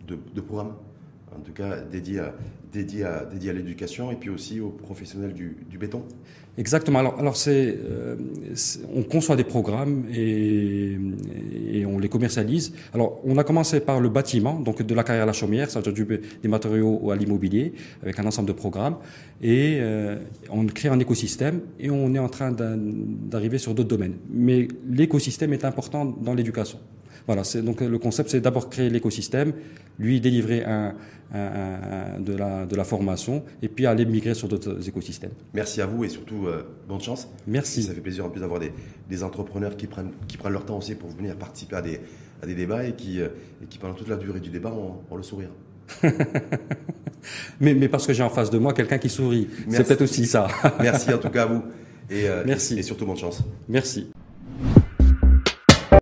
de, 0.08 0.18
de 0.34 0.42
programmes 0.42 0.74
en 1.38 1.42
tout 1.42 1.54
cas 1.54 1.82
dédié 1.82 2.20
à, 2.20 2.34
dédié 2.72 3.06
à, 3.06 3.26
dédié 3.26 3.50
à 3.52 3.54
l'éducation 3.54 4.12
et 4.12 4.16
puis 4.16 4.30
aussi 4.30 4.60
aux 4.60 4.70
professionnels 4.70 5.34
du, 5.34 5.58
du 5.70 5.78
béton. 5.78 6.04
Exactement. 6.58 7.00
Alors, 7.00 7.20
alors 7.20 7.36
c'est, 7.36 7.76
euh, 7.84 8.16
on 8.94 9.02
conçoit 9.02 9.36
des 9.36 9.44
programmes 9.44 10.06
et, 10.14 10.98
et, 11.72 11.86
on 11.86 11.98
les 11.98 12.10
commercialise. 12.10 12.74
Alors, 12.94 13.20
on 13.24 13.38
a 13.40 13.44
commencé 13.44 13.80
par 13.80 14.00
le 14.00 14.10
bâtiment, 14.10 14.60
donc 14.60 14.84
de 14.84 14.94
la 14.94 15.04
carrière 15.04 15.24
à 15.24 15.26
la 15.26 15.34
chaumière, 15.34 15.68
du 15.82 16.06
des 16.06 16.48
matériaux 16.48 17.10
à 17.10 17.16
l'immobilier, 17.16 17.74
avec 18.04 18.20
un 18.20 18.26
ensemble 18.26 18.50
de 18.50 18.54
programmes, 18.54 18.98
et 19.42 19.78
euh, 19.80 20.18
on 20.52 20.66
crée 20.68 20.90
un 20.90 21.00
écosystème 21.00 21.62
et 21.80 21.90
on 21.90 22.14
est 22.14 22.20
en 22.20 22.30
train 22.30 22.52
d'arriver 22.52 23.58
sur 23.58 23.74
d'autres 23.74 23.90
domaines. 23.90 24.18
Mais 24.30 24.68
l'écosystème 24.88 25.54
est 25.54 25.66
important 25.66 26.06
dans 26.06 26.36
l'éducation. 26.36 26.80
Voilà, 27.28 27.44
donc 27.64 27.82
le 27.82 27.98
concept, 28.00 28.30
c'est 28.30 28.42
d'abord 28.42 28.70
créer 28.70 28.90
l'écosystème, 28.90 29.54
lui 29.98 30.20
délivrer 30.20 30.64
un, 30.66 30.94
un, 31.34 32.20
de, 32.20 32.34
la, 32.36 32.66
de 32.66 32.76
la 32.76 32.84
formation 32.84 33.44
et 33.62 33.68
puis 33.68 33.86
aller 33.86 34.06
migrer 34.06 34.34
sur 34.34 34.48
d'autres 34.48 34.88
écosystèmes. 34.88 35.32
Merci 35.54 35.82
à 35.82 35.86
vous 35.86 36.04
et 36.04 36.10
surtout 36.10 36.48
euh, 36.48 36.64
bonne 36.88 37.02
chance. 37.02 37.28
Merci. 37.48 37.84
Ça 37.84 37.94
fait 37.94 38.02
plaisir 38.02 38.26
en 38.26 38.30
plus 38.30 38.42
d'avoir 38.42 38.60
des, 38.60 38.72
des, 39.10 39.24
entrepreneurs 39.24 39.76
qui 39.76 39.88
prennent, 39.88 40.12
qui 40.28 40.38
prennent 40.38 40.54
leur 40.54 40.66
temps 40.66 40.78
aussi 40.78 40.96
pour 40.96 41.10
venir 41.10 41.36
participer 41.36 41.76
à 41.76 41.82
des, 41.82 42.00
à 42.42 42.46
des 42.46 42.56
débats 42.56 42.86
et 42.86 42.94
qui, 42.94 43.20
euh, 43.22 43.30
et 43.64 43.66
qui 43.66 43.78
pendant 43.78 43.94
toute 43.96 44.10
la 44.10 44.18
durée 44.18 44.40
du 44.40 44.50
débat 44.50 44.72
ont, 44.72 44.98
ont 45.10 45.16
le 45.16 45.24
sourire. 45.24 45.50
mais, 47.60 47.74
mais 47.74 47.88
parce 47.88 48.08
que 48.08 48.14
j'ai 48.14 48.24
en 48.24 48.30
face 48.30 48.50
de 48.50 48.58
moi 48.58 48.74
quelqu'un 48.74 48.98
qui 48.98 49.10
sourit. 49.10 49.48
C'est 49.70 49.86
peut-être 49.86 50.02
aussi 50.02 50.26
ça. 50.26 50.48
Merci 50.80 51.14
en 51.14 51.18
tout 51.18 51.30
cas 51.30 51.44
à 51.44 51.46
vous. 51.48 51.64
Et, 52.10 52.28
euh, 52.28 52.44
Merci. 52.48 52.78
et 52.78 52.84
surtout 52.84 53.06
bonne 53.06 53.18
chance. 53.18 53.42
Merci. 53.68 54.08